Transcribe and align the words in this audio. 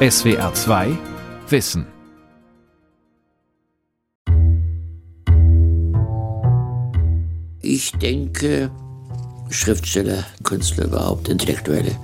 SWR 0.00 0.54
2 0.54 0.96
Wissen. 1.48 1.84
Ich 7.60 7.90
denke, 8.00 8.70
Schriftsteller, 9.50 10.24
Künstler 10.44 10.84
überhaupt, 10.84 11.28
Intellektuelle, 11.28 11.96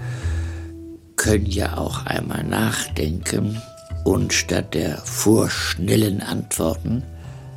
können 1.15 1.47
ja 1.47 1.77
auch 1.77 2.05
einmal 2.05 2.43
nachdenken 2.43 3.63
und 4.03 4.33
statt 4.33 4.75
der 4.75 4.99
vorschnellen 4.99 6.21
Antworten 6.21 7.05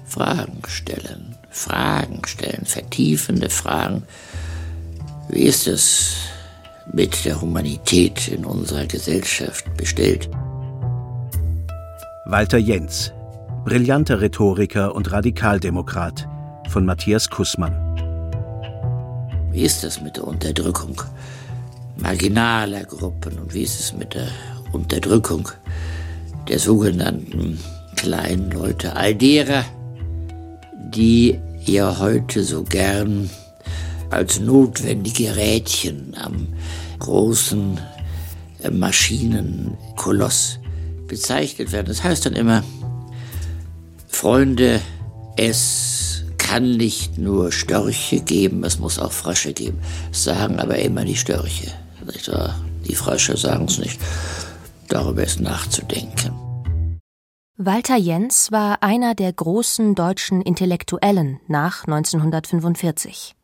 Fragen 0.06 0.62
stellen. 0.68 1.36
Fragen 1.50 2.22
stellen, 2.28 2.68
vertiefende 2.68 3.50
Fragen. 3.50 4.04
Wie 5.30 5.46
ist 5.46 5.66
es 5.66 6.37
mit 6.92 7.26
der 7.26 7.42
Humanität 7.42 8.28
in 8.28 8.46
unserer 8.46 8.86
Gesellschaft 8.86 9.66
bestellt. 9.78 10.30
Walter 12.26 12.58
Jens, 12.58 13.14
brillanter 13.66 14.22
Rhetoriker 14.22 14.96
und 14.96 15.12
Radikaldemokrat 15.12 16.28
von 16.70 16.86
Matthias 16.86 17.30
Kussmann. 17.30 17.74
Wie 19.52 19.64
ist 19.64 19.84
es 19.84 20.02
mit 20.02 20.18
der 20.18 20.26
Unterdrückung 20.26 21.02
marginaler 21.98 22.84
Gruppen 22.84 23.40
und 23.40 23.54
wie 23.54 23.64
ist 23.64 23.80
es 23.80 23.94
mit 23.94 24.14
der 24.14 24.28
Unterdrückung 24.72 25.50
der 26.48 26.60
sogenannten 26.60 27.60
kleinen 27.96 28.52
Leute, 28.52 28.96
all 28.96 29.16
derer, 29.16 29.66
die 30.74 31.40
ja 31.66 32.00
heute 32.00 32.44
so 32.44 32.64
gern 32.64 33.30
als 34.10 34.40
notwendige 34.40 35.36
Rädchen 35.36 36.16
am 36.16 36.48
großen 37.00 37.80
äh, 38.64 38.70
Maschinenkoloss 38.70 40.60
bezeichnet 41.08 41.72
werden. 41.72 41.88
Das 41.88 42.04
heißt 42.04 42.26
dann 42.26 42.34
immer, 42.34 42.64
Freunde, 44.08 44.82
es 45.36 46.24
kann 46.38 46.78
nicht 46.78 47.18
nur 47.18 47.52
Störche 47.52 48.22
geben, 48.22 48.64
es 48.64 48.80
muss 48.80 49.00
auch 49.00 49.12
Frösche 49.12 49.54
geben. 49.54 49.80
Sagen 50.12 50.60
aber 50.60 50.80
immer 50.80 51.04
die 51.06 51.16
Störche. 51.16 51.72
Die 52.88 52.96
Frösche 52.96 53.36
sagen 53.38 53.66
es 53.66 53.78
nicht. 53.78 54.00
Darüber 54.88 55.24
ist 55.24 55.42
nachzudenken. 55.42 56.34
Walter 57.58 57.98
Jens 57.98 58.52
war 58.52 58.84
einer 58.84 59.16
der 59.16 59.34
großen 59.34 59.96
deutschen 59.96 60.42
Intellektuellen 60.42 61.40
nach 61.48 61.86
1945. 61.86 63.37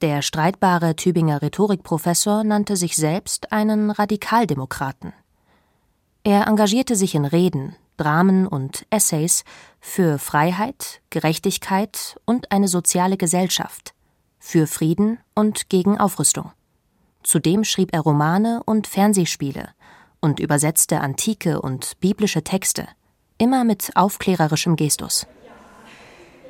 Der 0.00 0.22
streitbare 0.22 0.96
Tübinger 0.96 1.40
Rhetorikprofessor 1.40 2.44
nannte 2.44 2.76
sich 2.76 2.96
selbst 2.96 3.52
einen 3.52 3.90
Radikaldemokraten. 3.90 5.12
Er 6.24 6.46
engagierte 6.46 6.96
sich 6.96 7.14
in 7.14 7.24
Reden, 7.24 7.76
Dramen 7.96 8.46
und 8.46 8.86
Essays 8.90 9.44
für 9.80 10.18
Freiheit, 10.18 11.00
Gerechtigkeit 11.10 12.16
und 12.24 12.50
eine 12.50 12.68
soziale 12.68 13.16
Gesellschaft, 13.16 13.94
für 14.38 14.66
Frieden 14.66 15.18
und 15.34 15.68
gegen 15.68 15.98
Aufrüstung. 15.98 16.50
Zudem 17.22 17.64
schrieb 17.64 17.94
er 17.94 18.00
Romane 18.00 18.62
und 18.64 18.86
Fernsehspiele 18.86 19.68
und 20.20 20.40
übersetzte 20.40 21.00
antike 21.00 21.60
und 21.60 21.98
biblische 22.00 22.42
Texte, 22.42 22.88
immer 23.38 23.64
mit 23.64 23.92
aufklärerischem 23.94 24.76
Gestus. 24.76 25.26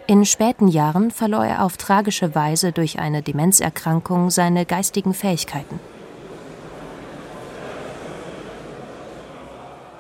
In 0.07 0.27
späten 0.27 0.69
Jahren 0.69 1.11
verlor 1.11 1.47
er 1.47 1.65
auf 1.65 1.79
tragische 1.79 2.35
Weise 2.35 2.73
durch 2.73 2.99
eine 2.99 3.23
Demenzerkrankung 3.23 4.29
seine 4.29 4.67
geistigen 4.67 5.15
Fähigkeiten. 5.15 5.81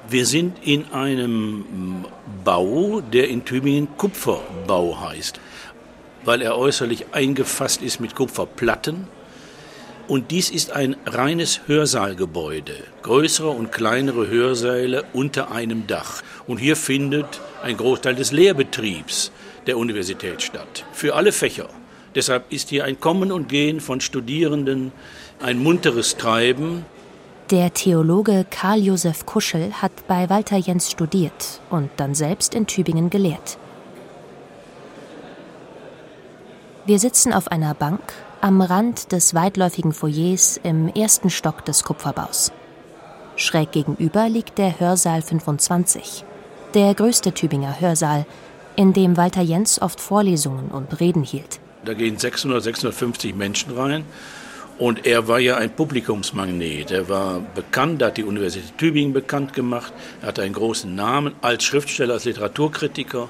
Wir 0.07 0.27
sind 0.27 0.59
in 0.63 0.93
einem 0.93 2.05
Bau, 2.45 3.01
der 3.01 3.31
in 3.31 3.47
Tübingen 3.47 3.89
Kupferbau 3.97 5.01
heißt, 5.01 5.41
weil 6.27 6.43
er 6.43 6.59
äußerlich 6.59 7.07
eingefasst 7.13 7.81
ist 7.81 7.99
mit 7.99 8.15
Kupferplatten. 8.15 9.09
Und 10.07 10.31
dies 10.31 10.51
ist 10.51 10.71
ein 10.71 10.97
reines 11.07 11.63
Hörsaalgebäude, 11.67 12.75
größere 13.01 13.49
und 13.49 13.73
kleinere 13.73 14.29
Hörsäle 14.29 15.05
unter 15.15 15.51
einem 15.51 15.87
Dach. 15.87 16.21
Und 16.47 16.59
hier 16.59 16.77
findet 16.77 17.41
ein 17.63 17.79
Großteil 17.79 18.15
des 18.15 18.33
Lehrbetriebs 18.33 19.33
der 19.67 19.79
Universität 19.79 20.43
statt, 20.43 20.85
für 20.93 21.15
alle 21.15 21.33
Fächer. 21.33 21.69
Deshalb 22.15 22.53
ist 22.53 22.69
hier 22.69 22.85
ein 22.85 23.01
Kommen 23.01 23.33
und 23.33 23.49
Gehen 23.49 23.81
von 23.81 24.01
Studierenden, 24.01 24.93
ein 25.41 25.59
munteres 25.59 26.17
Treiben. 26.17 26.85
Der 27.51 27.75
Theologe 27.75 28.47
Karl 28.51 28.81
Josef 28.81 29.27
Kuschel 29.27 29.73
hat 29.75 29.93
bei 30.07 30.31
Walter 30.31 30.57
Jens 30.57 30.91
studiert 30.91 31.61
und 31.71 31.91
dann 31.97 32.15
selbst 32.15 32.55
in 32.55 32.67
Tübingen 32.67 33.11
gelehrt. 33.11 33.59
Wir 36.87 36.99
sitzen 36.99 37.33
auf 37.33 37.49
einer 37.49 37.75
Bank 37.75 38.01
am 38.41 38.61
Rand 38.61 39.11
des 39.11 39.35
weitläufigen 39.35 39.93
Foyers 39.93 40.61
im 40.63 40.89
ersten 40.89 41.31
Stock 41.31 41.65
des 41.65 41.83
Kupferbaus. 41.83 42.53
Schräg 43.37 43.73
gegenüber 43.73 44.29
liegt 44.29 44.59
der 44.59 44.79
Hörsaal 44.79 45.23
25, 45.23 46.25
der 46.75 46.95
größte 46.95 47.33
Tübinger 47.33 47.81
Hörsaal, 47.81 48.27
in 48.77 48.93
dem 48.93 49.17
Walter 49.17 49.43
Jens 49.43 49.81
oft 49.81 50.01
Vorlesungen 50.01 50.69
und 50.69 51.01
Reden 51.01 51.23
hielt. 51.23 51.61
Da 51.85 51.95
gehen 51.95 52.19
600, 52.19 52.63
650 52.63 53.35
Menschen 53.35 53.77
rein. 53.77 54.05
Und 54.79 55.07
er 55.07 55.29
war 55.29 55.39
ja 55.39 55.57
ein 55.57 55.71
Publikumsmagnet. 55.71 56.91
Er 56.91 57.09
war 57.09 57.41
bekannt, 57.55 58.03
er 58.03 58.09
hat 58.09 58.17
die 58.17 58.25
Universität 58.25 58.77
Tübingen 58.77 59.13
bekannt 59.13 59.53
gemacht. 59.53 59.93
Er 60.21 60.29
hatte 60.29 60.43
einen 60.43 60.55
großen 60.55 60.93
Namen 60.93 61.35
als 61.43 61.63
Schriftsteller, 61.63 62.15
als 62.15 62.25
Literaturkritiker, 62.25 63.29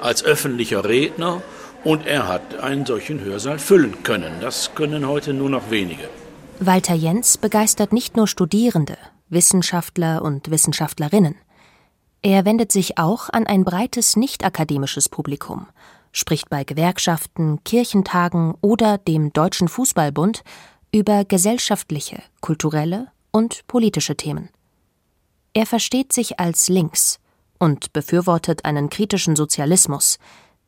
als 0.00 0.22
öffentlicher 0.22 0.84
Redner. 0.84 1.40
Und 1.82 2.06
er 2.06 2.28
hat 2.28 2.60
einen 2.60 2.84
solchen 2.84 3.20
Hörsaal 3.20 3.58
füllen 3.58 4.02
können. 4.02 4.34
Das 4.40 4.74
können 4.74 5.08
heute 5.08 5.32
nur 5.32 5.48
noch 5.48 5.70
wenige. 5.70 6.08
Walter 6.60 6.94
Jens 6.94 7.38
begeistert 7.38 7.92
nicht 7.92 8.16
nur 8.16 8.28
Studierende, 8.28 8.96
Wissenschaftler 9.30 10.22
und 10.22 10.50
Wissenschaftlerinnen. 10.50 11.36
Er 12.22 12.44
wendet 12.44 12.70
sich 12.70 12.98
auch 12.98 13.28
an 13.30 13.48
ein 13.48 13.64
breites 13.64 14.14
nicht-akademisches 14.14 15.08
Publikum, 15.08 15.66
spricht 16.12 16.48
bei 16.48 16.62
Gewerkschaften, 16.62 17.64
Kirchentagen 17.64 18.54
oder 18.60 18.98
dem 18.98 19.32
Deutschen 19.32 19.66
Fußballbund 19.66 20.44
über 20.92 21.24
gesellschaftliche, 21.24 22.22
kulturelle 22.40 23.08
und 23.32 23.66
politische 23.66 24.16
Themen. 24.16 24.50
Er 25.52 25.66
versteht 25.66 26.12
sich 26.12 26.38
als 26.38 26.68
links 26.68 27.18
und 27.58 27.92
befürwortet 27.92 28.64
einen 28.64 28.88
kritischen 28.88 29.34
Sozialismus, 29.34 30.18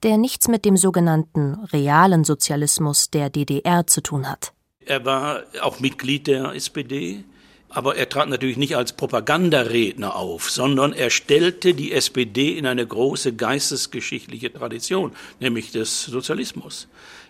der 0.02 0.18
nichts 0.18 0.48
mit 0.48 0.64
dem 0.64 0.76
sogenannten 0.76 1.54
realen 1.72 2.24
Sozialismus 2.24 3.10
der 3.10 3.30
DDR 3.30 3.86
zu 3.86 4.00
tun 4.00 4.28
hat. 4.28 4.52
Er 4.80 5.04
war 5.04 5.44
auch 5.62 5.78
Mitglied 5.80 6.26
der 6.26 6.52
SPD, 6.54 7.24
aber 7.74 7.96
er 7.96 8.08
trat 8.08 8.28
natürlich 8.28 8.56
nicht 8.56 8.76
als 8.76 8.92
Propagandaredner 8.92 10.14
auf, 10.14 10.48
sondern 10.48 10.92
er 10.92 11.10
stellte 11.10 11.74
die 11.74 11.92
SPD 11.92 12.56
in 12.56 12.66
eine 12.66 12.86
große 12.86 13.34
geistesgeschichtliche 13.34 14.52
Tradition, 14.52 15.12
nämlich 15.40 15.72
des 15.72 16.04
Sozialismus. 16.04 16.86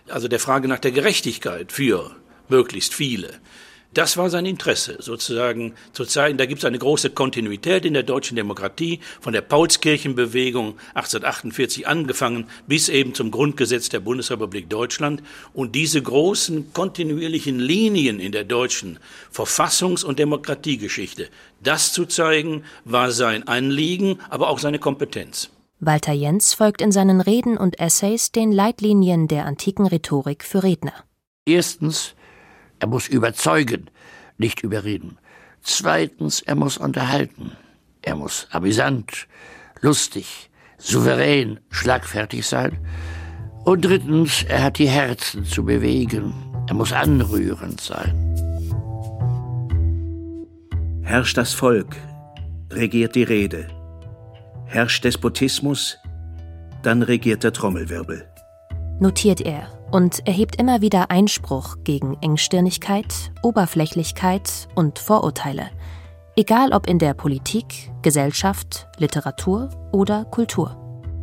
Also 0.07 0.27
der 0.27 0.39
Frage 0.39 0.67
nach 0.67 0.79
der 0.79 0.91
Gerechtigkeit 0.91 1.71
für 1.71 2.15
möglichst 2.47 2.93
viele. 2.93 3.39
Das 3.95 4.17
war 4.17 4.29
sein 4.29 4.45
Interesse, 4.45 4.97
sozusagen 4.99 5.73
zu 5.93 6.03
zeigen, 6.03 6.37
da 6.37 6.45
gibt 6.45 6.59
es 6.59 6.65
eine 6.65 6.77
große 6.77 7.11
Kontinuität 7.11 7.85
in 7.85 7.93
der 7.93 8.03
deutschen 8.03 8.35
Demokratie, 8.35 8.99
von 9.21 9.31
der 9.31 9.39
Paulskirchenbewegung 9.39 10.77
1848 10.95 11.87
angefangen 11.87 12.47
bis 12.67 12.89
eben 12.89 13.13
zum 13.13 13.31
Grundgesetz 13.31 13.87
der 13.87 14.01
Bundesrepublik 14.01 14.69
Deutschland. 14.69 15.23
Und 15.53 15.75
diese 15.75 16.01
großen 16.01 16.73
kontinuierlichen 16.73 17.57
Linien 17.57 18.19
in 18.19 18.33
der 18.33 18.43
deutschen 18.43 18.99
Verfassungs- 19.33 20.03
und 20.03 20.19
Demokratiegeschichte, 20.19 21.29
das 21.63 21.93
zu 21.93 22.05
zeigen, 22.05 22.65
war 22.83 23.11
sein 23.11 23.47
Anliegen, 23.47 24.19
aber 24.29 24.49
auch 24.49 24.59
seine 24.59 24.79
Kompetenz. 24.79 25.49
Walter 25.79 26.11
Jens 26.11 26.53
folgt 26.53 26.81
in 26.81 26.91
seinen 26.91 27.21
Reden 27.21 27.55
und 27.55 27.79
Essays 27.79 28.33
den 28.33 28.51
Leitlinien 28.51 29.29
der 29.29 29.45
antiken 29.45 29.87
Rhetorik 29.87 30.43
für 30.43 30.63
Redner. 30.63 31.05
Erstens 31.45 32.13
er 32.79 32.87
muss 32.87 33.07
überzeugen, 33.07 33.89
nicht 34.37 34.61
überreden. 34.63 35.17
Zweitens, 35.61 36.41
er 36.41 36.55
muss 36.55 36.77
unterhalten. 36.77 37.51
Er 38.01 38.15
muss 38.15 38.47
amüsant, 38.51 39.27
lustig, 39.81 40.49
souverän, 40.77 41.59
schlagfertig 41.69 42.45
sein. 42.45 42.77
Und 43.63 43.83
drittens, 43.83 44.43
er 44.43 44.63
hat 44.63 44.77
die 44.77 44.87
Herzen 44.87 45.43
zu 45.43 45.65
bewegen. 45.65 46.33
Er 46.67 46.75
muss 46.75 46.93
anrührend 46.93 47.81
sein. 47.81 48.13
Herrscht 51.03 51.37
das 51.37 51.53
Volk, 51.53 51.95
regiert 52.71 53.15
die 53.15 53.23
Rede. 53.23 53.67
Herrscht 54.65 55.03
Despotismus, 55.03 55.97
dann 56.83 57.01
regiert 57.01 57.43
der 57.43 57.53
Trommelwirbel. 57.53 58.27
Notiert 58.99 59.41
er 59.41 59.74
und 59.91 60.27
erhebt 60.27 60.55
immer 60.57 60.81
wieder 60.81 61.11
Einspruch 61.11 61.77
gegen 61.83 62.17
Engstirnigkeit, 62.21 63.31
Oberflächlichkeit 63.43 64.67
und 64.75 64.99
Vorurteile, 64.99 65.69
Egal 66.37 66.73
ob 66.73 66.89
in 66.89 66.99
der 66.99 67.13
Politik, 67.13 67.93
Gesellschaft, 68.01 68.89
Literatur 68.97 69.69
oder 69.93 70.25
Kultur. 70.25 70.75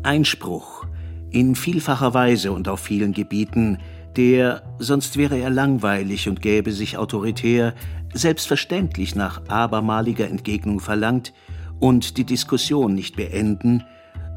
Einspruch, 0.05 0.87
in 1.31 1.55
vielfacher 1.55 2.15
Weise 2.15 2.51
und 2.51 2.67
auf 2.67 2.81
vielen 2.81 3.13
Gebieten, 3.13 3.77
der, 4.17 4.63
sonst 4.79 5.19
wäre 5.19 5.37
er 5.37 5.51
langweilig 5.51 6.31
und 6.31 6.41
gäbe 6.41 6.73
sich 6.73 6.97
autoritär, 6.97 7.75
selbstverständlich 8.15 9.15
nach 9.15 9.47
abermaliger 9.49 10.27
Entgegnung 10.29 10.81
verlangt 10.81 11.35
und 11.79 12.17
die 12.17 12.25
Diskussion 12.25 12.95
nicht 12.95 13.15
beenden, 13.15 13.85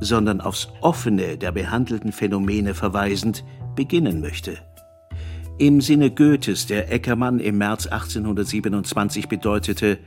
sondern 0.01 0.41
aufs 0.41 0.67
Offene 0.81 1.37
der 1.37 1.53
behandelten 1.53 2.11
Phänomene 2.11 2.73
verweisend 2.73 3.45
beginnen 3.75 4.21
möchte. 4.21 4.57
Im 5.57 5.79
Sinne 5.79 6.11
Goethes, 6.11 6.67
der 6.67 6.91
Eckermann 6.91 7.39
im 7.39 7.57
März 7.57 7.87
1827 7.87 9.29
bedeutete, 9.29 9.99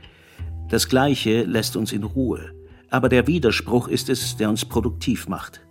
das 0.69 0.87
Gleiche 0.87 1.43
lässt 1.43 1.75
uns 1.75 1.91
in 1.91 2.03
Ruhe, 2.03 2.51
aber 2.91 3.09
der 3.09 3.25
Widerspruch 3.25 3.87
ist 3.87 4.09
es, 4.09 4.37
der 4.37 4.49
uns 4.49 4.65
produktiv 4.65 5.27
macht. 5.27 5.61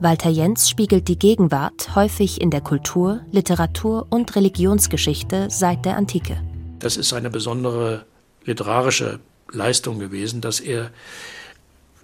Walter 0.00 0.30
Jens 0.30 0.70
spiegelt 0.70 1.08
die 1.08 1.18
Gegenwart 1.18 1.96
häufig 1.96 2.40
in 2.40 2.50
der 2.50 2.60
Kultur, 2.60 3.20
Literatur 3.32 4.06
und 4.10 4.34
Religionsgeschichte 4.36 5.48
seit 5.50 5.84
der 5.84 5.96
Antike. 5.96 6.40
Das 6.78 6.96
ist 6.96 7.12
eine 7.12 7.30
besondere 7.30 8.04
literarische 8.44 9.18
Leistung 9.50 9.98
gewesen, 9.98 10.40
dass 10.40 10.60
er 10.60 10.90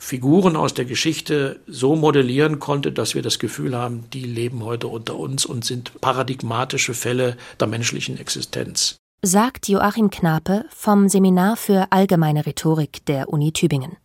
Figuren 0.05 0.55
aus 0.55 0.75
der 0.75 0.85
Geschichte 0.85 1.61
so 1.67 1.97
modellieren 1.97 2.59
konnte, 2.59 2.93
dass 2.93 3.15
wir 3.15 3.23
das 3.23 3.39
Gefühl 3.39 3.75
haben, 3.75 4.05
die 4.13 4.25
leben 4.25 4.63
heute 4.63 4.89
unter 4.89 5.17
uns 5.17 5.47
und 5.47 5.65
sind 5.65 5.99
paradigmatische 6.03 6.93
Fälle 6.93 7.39
der 7.59 7.69
menschlichen 7.69 8.19
Existenz. 8.19 8.97
Sagt 9.23 9.67
Joachim 9.67 10.11
Knape 10.11 10.67
vom 10.69 11.09
Seminar 11.09 11.57
für 11.57 11.87
allgemeine 11.89 12.45
Rhetorik 12.45 13.07
der 13.07 13.31
Uni 13.31 13.53
Tübingen. 13.53 13.97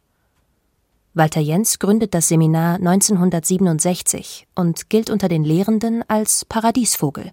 Walter 1.15 1.41
Jens 1.41 1.79
gründet 1.79 2.13
das 2.13 2.29
Seminar 2.29 2.75
1967 2.75 4.47
und 4.55 4.89
gilt 4.89 5.09
unter 5.09 5.27
den 5.27 5.43
Lehrenden 5.43 6.05
als 6.07 6.45
Paradiesvogel. 6.45 7.31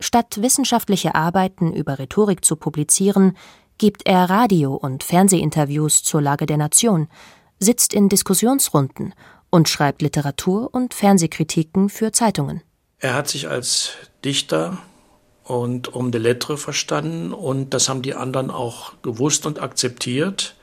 Statt 0.00 0.40
wissenschaftliche 0.40 1.14
Arbeiten 1.14 1.74
über 1.74 1.98
Rhetorik 1.98 2.46
zu 2.46 2.56
publizieren, 2.56 3.36
gibt 3.76 4.06
er 4.06 4.30
Radio- 4.30 4.74
und 4.74 5.04
Fernsehinterviews 5.04 6.02
zur 6.02 6.22
Lage 6.22 6.46
der 6.46 6.56
Nation, 6.56 7.08
sitzt 7.60 7.94
in 7.94 8.08
Diskussionsrunden 8.08 9.14
und 9.50 9.68
schreibt 9.68 10.02
Literatur- 10.02 10.68
und 10.72 10.94
Fernsehkritiken 10.94 11.88
für 11.88 12.12
Zeitungen. 12.12 12.62
Er 12.98 13.14
hat 13.14 13.28
sich 13.28 13.48
als 13.48 13.90
Dichter 14.24 14.78
und 15.44 15.88
um 15.88 16.10
de 16.10 16.20
Lettre 16.20 16.56
verstanden 16.56 17.32
und 17.32 17.74
das 17.74 17.88
haben 17.88 18.02
die 18.02 18.14
anderen 18.14 18.50
auch 18.50 18.94
gewusst 19.02 19.46
und 19.46 19.60
akzeptiert 19.60 20.54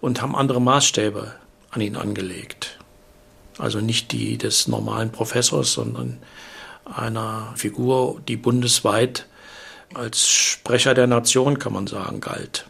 und 0.00 0.20
haben 0.20 0.34
andere 0.34 0.60
Maßstäbe 0.60 1.34
an 1.70 1.80
ihn 1.80 1.96
angelegt. 1.96 2.78
Also 3.58 3.80
nicht 3.80 4.12
die 4.12 4.38
des 4.38 4.68
normalen 4.68 5.10
Professors, 5.10 5.72
sondern 5.72 6.18
einer 6.84 7.52
Figur, 7.56 8.20
die 8.26 8.36
bundesweit 8.36 9.26
als 9.94 10.28
Sprecher 10.28 10.94
der 10.94 11.06
Nation, 11.06 11.58
kann 11.58 11.72
man 11.72 11.86
sagen, 11.86 12.20
galt. 12.20 12.66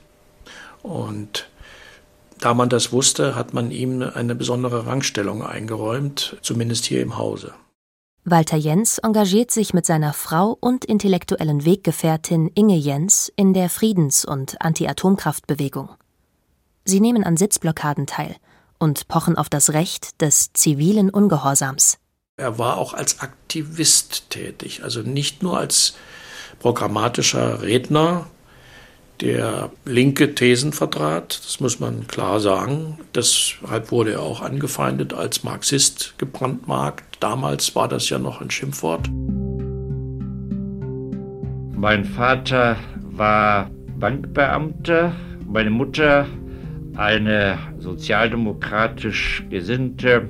Und 0.83 1.49
da 2.41 2.55
man 2.55 2.69
das 2.69 2.93
wusste, 2.93 3.35
hat 3.35 3.55
man 3.55 3.71
ihm 3.71 4.03
eine 4.03 4.35
besondere 4.35 4.87
Rangstellung 4.87 5.43
eingeräumt, 5.43 6.37
zumindest 6.43 6.85
hier 6.85 7.03
im 7.03 7.17
Hause. 7.19 7.55
Walter 8.25 8.57
Jens 8.57 8.99
engagiert 8.99 9.51
sich 9.51 9.73
mit 9.73 9.87
seiner 9.87 10.13
Frau 10.13 10.57
und 10.61 10.85
intellektuellen 10.85 11.65
Weggefährtin 11.65 12.51
Inge 12.55 12.77
Jens 12.77 13.33
in 13.37 13.55
der 13.55 13.71
Friedens- 13.71 14.25
und 14.25 14.61
Anti-Atomkraftbewegung. 14.61 15.89
Sie 16.85 17.01
nehmen 17.01 17.25
an 17.25 17.37
Sitzblockaden 17.37 18.07
teil 18.07 18.37
und 18.79 19.09
pochen 19.09 19.37
auf 19.37 19.49
das 19.49 19.73
Recht 19.73 20.21
des 20.21 20.53
zivilen 20.53 21.11
Ungehorsams. 21.11 21.99
Er 22.37 22.59
war 22.59 22.77
auch 22.77 22.95
als 22.95 23.21
Aktivist 23.21 24.31
tätig, 24.31 24.83
also 24.85 25.01
nicht 25.01 25.43
nur 25.43 25.59
als 25.59 25.95
programmatischer 26.61 27.63
Redner, 27.63 28.27
der 29.21 29.71
linke 29.85 30.35
Thesen 30.35 30.73
vertrat, 30.73 31.41
das 31.45 31.61
muss 31.61 31.81
man 31.81 32.07
klar 32.07 32.41
sagen. 32.41 32.99
Deshalb 33.15 33.91
wurde 33.91 34.13
er 34.13 34.23
auch 34.23 34.43
angefeindet 34.43 35.13
als 35.13 35.45
Marxist 35.45 36.15
gebrandmarkt. 36.19 37.05
Damals 37.21 37.75
war 37.75 37.89
das 37.89 38.09
ja 38.09 38.19
noch 38.19 38.41
ein 38.41 38.51
Schimpfwort. 38.51 39.09
Mein 41.77 42.05
Vater 42.05 42.77
war 43.11 43.71
Bankbeamter, 43.99 45.13
meine 45.47 45.71
Mutter 45.71 46.27
eine 46.97 47.59
sozialdemokratisch 47.79 49.45
gesinnte 49.51 50.29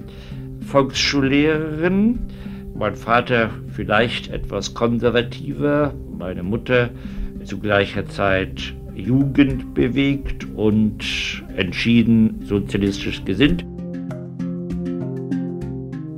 Volksschullehrerin, 0.67 2.19
mein 2.75 2.95
Vater 2.95 3.51
vielleicht 3.75 4.29
etwas 4.31 4.75
konservativer, 4.75 5.95
meine 6.19 6.43
Mutter 6.43 6.91
zu 7.45 7.59
gleicher 7.59 8.07
Zeit 8.07 8.75
jugendbewegt 8.99 10.47
und 10.57 11.05
entschieden 11.57 12.41
sozialistisch 12.45 13.25
gesinnt. 13.25 13.65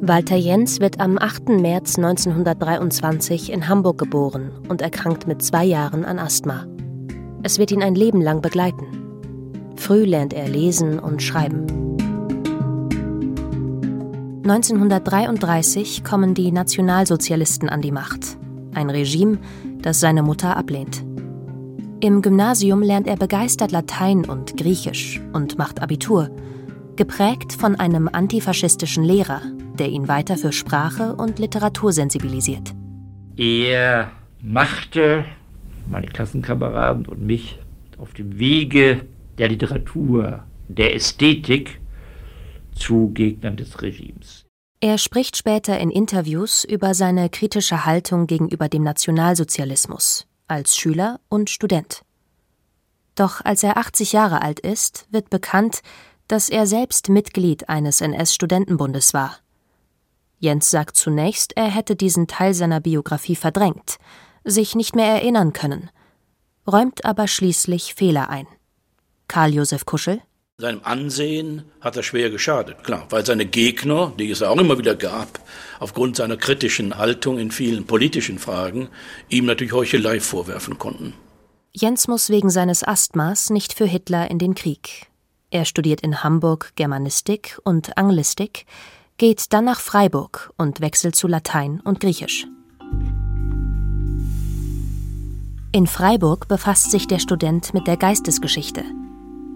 Walter 0.02 0.36
Jens 0.36 0.80
wird 0.80 0.98
am 0.98 1.18
8. 1.18 1.50
März 1.50 1.98
1923 1.98 3.52
in 3.52 3.68
Hamburg 3.68 3.98
geboren 3.98 4.50
und 4.68 4.80
erkrankt 4.80 5.26
mit 5.26 5.42
zwei 5.42 5.64
Jahren 5.64 6.04
an 6.04 6.18
Asthma. 6.18 6.66
Es 7.42 7.58
wird 7.58 7.70
ihn 7.70 7.82
ein 7.82 7.94
Leben 7.94 8.20
lang 8.20 8.40
begleiten. 8.40 8.86
Früh 9.76 10.04
lernt 10.04 10.32
er 10.32 10.48
lesen 10.48 10.98
und 10.98 11.22
schreiben. 11.22 11.66
1933 14.42 16.02
kommen 16.02 16.34
die 16.34 16.50
Nationalsozialisten 16.50 17.68
an 17.68 17.82
die 17.82 17.92
Macht, 17.92 18.38
ein 18.74 18.90
Regime, 18.90 19.38
das 19.80 20.00
seine 20.00 20.22
Mutter 20.22 20.56
ablehnt. 20.56 21.04
Im 22.02 22.22
Gymnasium 22.22 22.80
lernt 22.80 23.06
er 23.06 23.16
begeistert 23.16 23.72
Latein 23.72 24.24
und 24.24 24.56
Griechisch 24.56 25.20
und 25.34 25.58
macht 25.58 25.82
Abitur, 25.82 26.30
geprägt 26.96 27.52
von 27.52 27.74
einem 27.76 28.08
antifaschistischen 28.10 29.04
Lehrer, 29.04 29.42
der 29.78 29.90
ihn 29.90 30.08
weiter 30.08 30.38
für 30.38 30.50
Sprache 30.50 31.14
und 31.14 31.38
Literatur 31.38 31.92
sensibilisiert. 31.92 32.74
Er 33.36 34.12
machte 34.40 35.26
meine 35.90 36.06
Klassenkameraden 36.06 37.04
und 37.04 37.20
mich 37.20 37.58
auf 37.98 38.14
dem 38.14 38.38
Wege 38.38 39.02
der 39.36 39.50
Literatur, 39.50 40.44
der 40.68 40.94
Ästhetik 40.94 41.80
zu 42.74 43.10
Gegnern 43.12 43.58
des 43.58 43.82
Regimes. 43.82 44.46
Er 44.80 44.96
spricht 44.96 45.36
später 45.36 45.78
in 45.78 45.90
Interviews 45.90 46.64
über 46.64 46.94
seine 46.94 47.28
kritische 47.28 47.84
Haltung 47.84 48.26
gegenüber 48.26 48.70
dem 48.70 48.84
Nationalsozialismus 48.84 50.29
als 50.50 50.76
Schüler 50.76 51.20
und 51.28 51.50
Student. 51.50 52.02
Doch 53.14 53.44
als 53.44 53.62
er 53.62 53.76
80 53.76 54.12
Jahre 54.12 54.42
alt 54.42 54.60
ist, 54.60 55.06
wird 55.10 55.30
bekannt, 55.30 55.80
dass 56.28 56.48
er 56.48 56.66
selbst 56.66 57.08
Mitglied 57.08 57.68
eines 57.68 58.00
NS-Studentenbundes 58.00 59.14
war. 59.14 59.38
Jens 60.38 60.70
sagt 60.70 60.96
zunächst, 60.96 61.56
er 61.56 61.66
hätte 61.66 61.96
diesen 61.96 62.26
Teil 62.26 62.54
seiner 62.54 62.80
Biografie 62.80 63.36
verdrängt, 63.36 63.98
sich 64.44 64.74
nicht 64.74 64.96
mehr 64.96 65.12
erinnern 65.12 65.52
können, 65.52 65.90
räumt 66.66 67.04
aber 67.04 67.28
schließlich 67.28 67.94
Fehler 67.94 68.30
ein. 68.30 68.46
Karl 69.28 69.54
Josef 69.54 69.84
Kuschel 69.84 70.22
seinem 70.60 70.80
Ansehen 70.84 71.64
hat 71.80 71.96
er 71.96 72.02
schwer 72.02 72.30
geschadet, 72.30 72.84
klar, 72.84 73.06
weil 73.10 73.24
seine 73.24 73.46
Gegner, 73.46 74.12
die 74.18 74.30
es 74.30 74.42
auch 74.42 74.58
immer 74.58 74.78
wieder 74.78 74.94
gab, 74.94 75.40
aufgrund 75.80 76.16
seiner 76.16 76.36
kritischen 76.36 76.96
Haltung 76.96 77.38
in 77.38 77.50
vielen 77.50 77.86
politischen 77.86 78.38
Fragen, 78.38 78.88
ihm 79.28 79.46
natürlich 79.46 79.72
Heuchelei 79.72 80.20
vorwerfen 80.20 80.78
konnten. 80.78 81.14
Jens 81.72 82.08
muss 82.08 82.30
wegen 82.30 82.50
seines 82.50 82.86
Asthmas 82.86 83.50
nicht 83.50 83.72
für 83.72 83.86
Hitler 83.86 84.30
in 84.30 84.38
den 84.38 84.54
Krieg. 84.54 85.06
Er 85.50 85.64
studiert 85.64 86.00
in 86.02 86.22
Hamburg 86.22 86.72
Germanistik 86.76 87.58
und 87.64 87.96
Anglistik, 87.96 88.66
geht 89.18 89.52
dann 89.52 89.64
nach 89.64 89.80
Freiburg 89.80 90.52
und 90.56 90.80
wechselt 90.80 91.16
zu 91.16 91.26
Latein 91.26 91.80
und 91.80 92.00
Griechisch. 92.00 92.46
In 95.72 95.86
Freiburg 95.86 96.48
befasst 96.48 96.90
sich 96.90 97.06
der 97.06 97.20
Student 97.20 97.72
mit 97.74 97.86
der 97.86 97.96
Geistesgeschichte– 97.96 98.84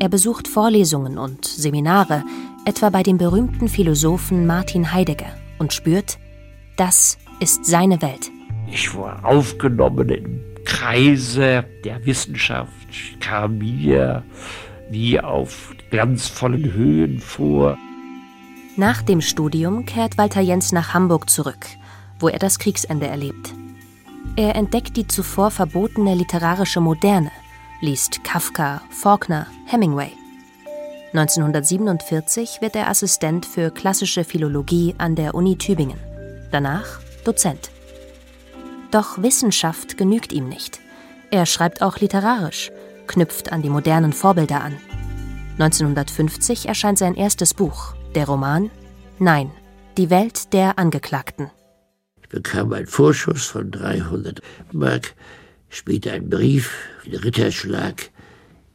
er 0.05 0.11
besucht 0.11 0.49
Vorlesungen 0.49 1.17
und 1.17 1.47
Seminare, 1.47 2.25
etwa 2.67 2.91
bei 2.91 3.03
dem 3.03 3.17
berühmten 3.17 3.69
Philosophen 3.69 4.47
Martin 4.47 4.93
Heidegger, 4.93 5.33
und 5.59 5.73
spürt, 5.73 6.19
das 6.77 7.17
ist 7.41 7.65
seine 7.65 8.03
Welt. 8.03 8.31
Ich 8.71 8.95
war 8.95 9.25
aufgenommen 9.25 10.11
im 10.11 10.41
Kreise 10.67 11.65
der 11.85 12.05
Wissenschaft, 12.05 12.71
kam 13.19 13.57
mir 13.57 14.23
wie 14.91 15.19
auf 15.19 15.75
glanzvollen 15.91 16.75
Höhen 16.75 17.19
vor. 17.19 17.79
Nach 18.77 19.01
dem 19.01 19.23
Studium 19.23 19.87
kehrt 19.87 20.19
Walter 20.19 20.43
Jens 20.43 20.71
nach 20.73 20.93
Hamburg 20.93 21.31
zurück, 21.31 21.67
wo 22.19 22.29
er 22.29 22.39
das 22.39 22.59
Kriegsende 22.59 23.07
erlebt. 23.07 23.55
Er 24.37 24.55
entdeckt 24.55 24.99
die 24.99 25.07
zuvor 25.07 25.51
verbotene 25.51 26.15
literarische 26.15 26.83
Moderne– 26.83 27.31
liest 27.85 28.25
Kafka, 28.25 28.81
Faulkner, 28.89 29.47
Hemingway. 29.67 30.11
1947 31.13 32.63
wird 32.63 32.75
er 32.77 32.89
Assistent 32.89 33.45
für 33.45 33.71
klassische 33.71 34.25
Philologie 34.25 34.95
an 34.97 35.15
der 35.15 35.35
Uni 35.35 35.59
Tübingen. 35.59 36.01
Danach 36.51 37.01
Dozent. 37.25 37.71
Doch 38.91 39.23
Wissenschaft 39.23 39.99
genügt 39.99 40.33
ihm 40.33 40.49
nicht. 40.49 40.81
Er 41.31 41.45
schreibt 41.45 41.83
auch 41.83 41.99
literarisch, 41.99 42.73
knüpft 43.07 43.53
an 43.53 43.61
die 43.61 43.69
modernen 43.69 44.15
Vorbilder 44.15 44.63
an. 44.63 44.77
1950 45.59 46.67
erscheint 46.67 46.99
sein 46.99 47.15
erstes 47.15 47.53
Buch, 47.53 47.95
der 48.15 48.27
Roman 48.27 48.71
Nein, 49.19 49.51
die 49.99 50.11
Welt 50.11 50.53
der 50.55 50.79
Angeklagten. 50.79 51.51
Ich 52.23 52.29
bekam 52.31 52.73
einen 52.73 52.87
Vorschuss 52.87 53.45
von 53.47 53.71
300 53.71 54.41
Mark, 54.73 55.15
später 55.75 56.13
einen 56.13 56.31
Brief, 56.31 56.73
einen 57.05 57.17
Ritterschlag. 57.17 58.11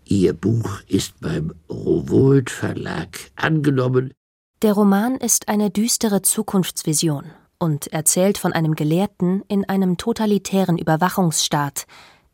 Ihr 0.06 0.34
Buch 0.34 0.82
ist 0.88 1.20
beim 1.22 1.54
Rowold 1.70 2.50
Verlag 2.50 3.18
angenommen. 3.36 4.14
Der 4.62 4.74
Roman 4.74 5.16
ist 5.16 5.48
eine 5.48 5.70
düstere 5.70 6.22
Zukunftsvision 6.22 7.26
und 7.60 7.88
erzählt 7.88 8.38
von 8.38 8.54
einem 8.54 8.76
Gelehrten 8.76 9.44
in 9.48 9.68
einem 9.68 9.98
totalitären 9.98 10.78
Überwachungsstaat, 10.78 11.86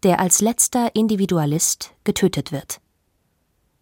der 0.03 0.19
als 0.19 0.41
letzter 0.41 0.95
Individualist 0.95 1.91
getötet 2.03 2.51
wird. 2.51 2.79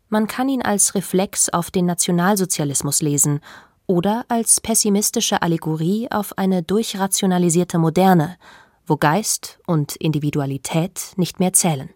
Man 0.09 0.27
kann 0.27 0.49
ihn 0.49 0.61
als 0.61 0.95
Reflex 0.95 1.49
auf 1.49 1.71
den 1.71 1.85
Nationalsozialismus 1.85 3.01
lesen 3.01 3.39
oder 3.87 4.25
als 4.27 4.61
pessimistische 4.61 5.41
Allegorie 5.41 6.07
auf 6.11 6.37
eine 6.37 6.63
durchrationalisierte 6.63 7.77
Moderne, 7.77 8.37
wo 8.85 8.97
Geist 8.97 9.59
und 9.65 9.95
Individualität 9.95 11.13
nicht 11.15 11.39
mehr 11.39 11.53
zählen. 11.53 11.89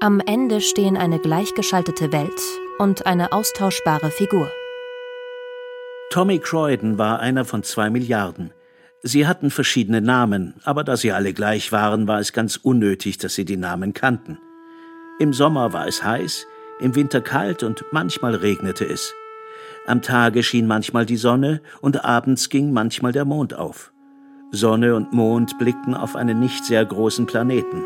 Am 0.00 0.20
Ende 0.20 0.60
stehen 0.60 0.96
eine 0.96 1.18
gleichgeschaltete 1.18 2.12
Welt 2.12 2.40
und 2.78 3.06
eine 3.06 3.32
austauschbare 3.32 4.10
Figur. 4.10 4.50
Tommy 6.10 6.38
Croydon 6.38 6.98
war 6.98 7.20
einer 7.20 7.44
von 7.44 7.62
zwei 7.62 7.88
Milliarden. 7.88 8.52
Sie 9.02 9.26
hatten 9.26 9.50
verschiedene 9.50 10.00
Namen, 10.00 10.54
aber 10.64 10.84
da 10.84 10.96
sie 10.96 11.12
alle 11.12 11.32
gleich 11.32 11.72
waren, 11.72 12.06
war 12.06 12.20
es 12.20 12.32
ganz 12.32 12.56
unnötig, 12.56 13.18
dass 13.18 13.34
sie 13.34 13.44
die 13.44 13.56
Namen 13.56 13.94
kannten. 13.94 14.38
Im 15.18 15.32
Sommer 15.32 15.72
war 15.72 15.86
es 15.86 16.02
heiß, 16.02 16.46
im 16.80 16.94
Winter 16.94 17.20
kalt 17.20 17.62
und 17.62 17.84
manchmal 17.92 18.34
regnete 18.34 18.84
es. 18.84 19.14
Am 19.86 20.02
Tage 20.02 20.42
schien 20.42 20.66
manchmal 20.66 21.06
die 21.06 21.16
Sonne 21.16 21.60
und 21.80 22.04
abends 22.04 22.48
ging 22.48 22.72
manchmal 22.72 23.12
der 23.12 23.24
Mond 23.24 23.54
auf. 23.54 23.91
Sonne 24.52 24.94
und 24.94 25.12
Mond 25.12 25.58
blickten 25.58 25.94
auf 25.94 26.14
einen 26.14 26.38
nicht 26.38 26.64
sehr 26.64 26.84
großen 26.84 27.26
Planeten. 27.26 27.82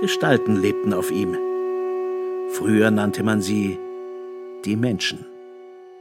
Gestalten 0.00 0.56
lebten 0.56 0.94
auf 0.94 1.10
ihm. 1.10 1.36
Früher 2.50 2.90
nannte 2.90 3.22
man 3.22 3.42
sie 3.42 3.78
die 4.64 4.76
Menschen. 4.76 5.26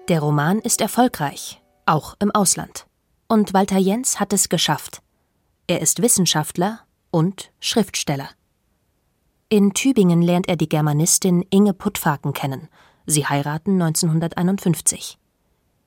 Der 0.07 0.21
Roman 0.21 0.59
ist 0.59 0.79
erfolgreich, 0.79 1.61
auch 1.85 2.15
im 2.19 2.31
Ausland. 2.31 2.85
Und 3.27 3.53
Walter 3.53 3.77
Jens 3.77 4.19
hat 4.19 4.31
es 4.31 4.47
geschafft. 4.47 5.01
Er 5.67 5.81
ist 5.81 6.01
Wissenschaftler 6.01 6.79
und 7.11 7.51
Schriftsteller. 7.59 8.29
In 9.49 9.73
Tübingen 9.73 10.21
lernt 10.21 10.47
er 10.47 10.55
die 10.55 10.69
Germanistin 10.69 11.43
Inge 11.49 11.73
Puttfaken 11.73 12.33
kennen– 12.33 12.69
Sie 13.09 13.25
heiraten 13.25 13.81
1951. 13.81 15.17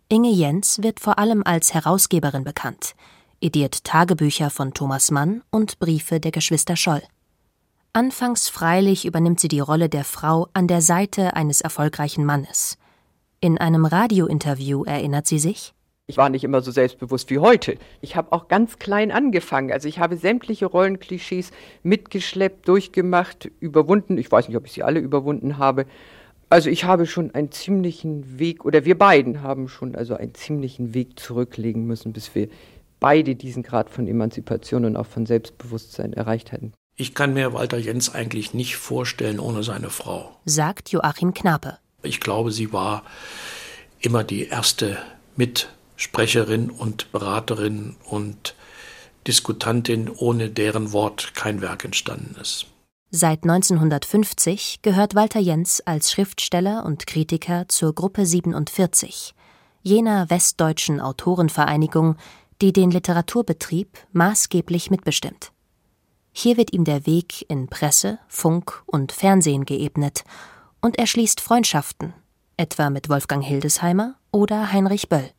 Inge 0.08 0.30
Jens 0.30 0.82
wird 0.82 1.00
vor 1.00 1.18
allem 1.18 1.42
als 1.44 1.74
Herausgeberin 1.74 2.44
bekannt, 2.44 2.94
ediert 3.40 3.84
Tagebücher 3.84 4.50
von 4.50 4.74
Thomas 4.74 5.10
Mann 5.10 5.42
und 5.50 5.78
Briefe 5.78 6.20
der 6.20 6.30
Geschwister 6.30 6.76
Scholl. 6.76 7.02
Anfangs 7.92 8.48
freilich 8.48 9.04
übernimmt 9.04 9.40
sie 9.40 9.48
die 9.48 9.60
Rolle 9.60 9.88
der 9.88 10.04
Frau 10.04 10.48
an 10.52 10.68
der 10.68 10.80
Seite 10.80 11.34
eines 11.34 11.60
erfolgreichen 11.60 12.24
Mannes. 12.24 12.78
In 13.40 13.58
einem 13.58 13.84
Radiointerview 13.84 14.84
erinnert 14.84 15.26
sie 15.26 15.38
sich, 15.38 15.74
ich 16.10 16.16
war 16.16 16.28
nicht 16.28 16.42
immer 16.42 16.60
so 16.60 16.72
selbstbewusst 16.72 17.30
wie 17.30 17.38
heute. 17.38 17.76
Ich 18.00 18.16
habe 18.16 18.32
auch 18.32 18.48
ganz 18.48 18.80
klein 18.80 19.12
angefangen. 19.12 19.70
Also 19.70 19.86
ich 19.86 20.00
habe 20.00 20.16
sämtliche 20.16 20.66
Rollenklischees 20.66 21.52
mitgeschleppt, 21.84 22.66
durchgemacht, 22.66 23.48
überwunden. 23.60 24.18
Ich 24.18 24.30
weiß 24.30 24.48
nicht, 24.48 24.56
ob 24.56 24.66
ich 24.66 24.72
sie 24.72 24.82
alle 24.82 24.98
überwunden 24.98 25.56
habe. 25.56 25.86
Also 26.48 26.68
ich 26.68 26.82
habe 26.82 27.06
schon 27.06 27.32
einen 27.32 27.52
ziemlichen 27.52 28.40
Weg, 28.40 28.64
oder 28.64 28.84
wir 28.84 28.98
beiden 28.98 29.42
haben 29.42 29.68
schon 29.68 29.94
also 29.94 30.14
einen 30.16 30.34
ziemlichen 30.34 30.94
Weg 30.94 31.20
zurücklegen 31.20 31.86
müssen, 31.86 32.12
bis 32.12 32.34
wir 32.34 32.48
beide 33.00 33.34
diesen 33.34 33.62
Grad 33.62 33.90
von 33.90 34.06
Emanzipation 34.06 34.84
und 34.84 34.96
auch 34.96 35.06
von 35.06 35.26
Selbstbewusstsein 35.26 36.12
erreicht 36.12 36.52
hätten. 36.52 36.72
Ich 36.96 37.14
kann 37.14 37.32
mir 37.32 37.54
Walter 37.54 37.78
Jens 37.78 38.14
eigentlich 38.14 38.52
nicht 38.52 38.76
vorstellen 38.76 39.40
ohne 39.40 39.62
seine 39.62 39.90
Frau. 39.90 40.36
Sagt 40.44 40.90
Joachim 40.90 41.32
Knape. 41.32 41.78
Ich 42.02 42.20
glaube, 42.20 42.52
sie 42.52 42.72
war 42.72 43.02
immer 44.00 44.22
die 44.22 44.46
erste 44.46 44.98
Mitsprecherin 45.36 46.70
und 46.70 47.10
Beraterin 47.12 47.96
und 48.04 48.54
Diskutantin, 49.26 50.10
ohne 50.10 50.48
deren 50.50 50.92
Wort 50.92 51.34
kein 51.34 51.60
Werk 51.60 51.84
entstanden 51.84 52.36
ist. 52.40 52.66
Seit 53.10 53.42
1950 53.42 54.82
gehört 54.82 55.14
Walter 55.14 55.40
Jens 55.40 55.80
als 55.80 56.12
Schriftsteller 56.12 56.84
und 56.84 57.06
Kritiker 57.06 57.68
zur 57.68 57.94
Gruppe 57.94 58.24
47, 58.24 59.34
jener 59.82 60.30
westdeutschen 60.30 61.00
Autorenvereinigung, 61.00 62.16
die 62.60 62.72
den 62.72 62.90
Literaturbetrieb 62.90 63.98
maßgeblich 64.12 64.90
mitbestimmt. 64.90 65.52
Hier 66.32 66.56
wird 66.56 66.72
ihm 66.72 66.84
der 66.84 67.06
Weg 67.06 67.44
in 67.50 67.68
Presse, 67.68 68.18
Funk 68.28 68.82
und 68.86 69.12
Fernsehen 69.12 69.64
geebnet 69.64 70.24
und 70.80 70.98
er 70.98 71.06
schließt 71.06 71.40
Freundschaften, 71.40 72.14
etwa 72.56 72.90
mit 72.90 73.08
Wolfgang 73.08 73.44
Hildesheimer 73.44 74.16
oder 74.30 74.72
Heinrich 74.72 75.08
Böll. 75.08 75.30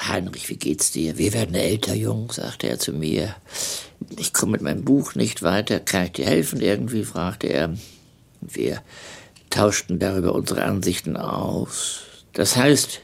Heinrich, 0.00 0.48
wie 0.48 0.56
geht's 0.56 0.92
dir? 0.92 1.18
Wir 1.18 1.32
werden 1.32 1.54
älter, 1.54 1.94
Jung, 1.94 2.30
sagte 2.30 2.68
er 2.68 2.78
zu 2.78 2.92
mir. 2.92 3.34
Ich 4.16 4.32
komme 4.32 4.52
mit 4.52 4.62
meinem 4.62 4.84
Buch 4.84 5.14
nicht 5.14 5.42
weiter. 5.42 5.80
Kann 5.80 6.04
ich 6.04 6.12
dir 6.12 6.26
helfen 6.26 6.60
irgendwie? 6.60 7.04
fragte 7.04 7.48
er. 7.48 7.76
Wir 8.40 8.82
tauschten 9.50 9.98
darüber 9.98 10.34
unsere 10.34 10.64
Ansichten 10.64 11.16
aus. 11.16 12.02
Das 12.32 12.56
heißt, 12.56 13.00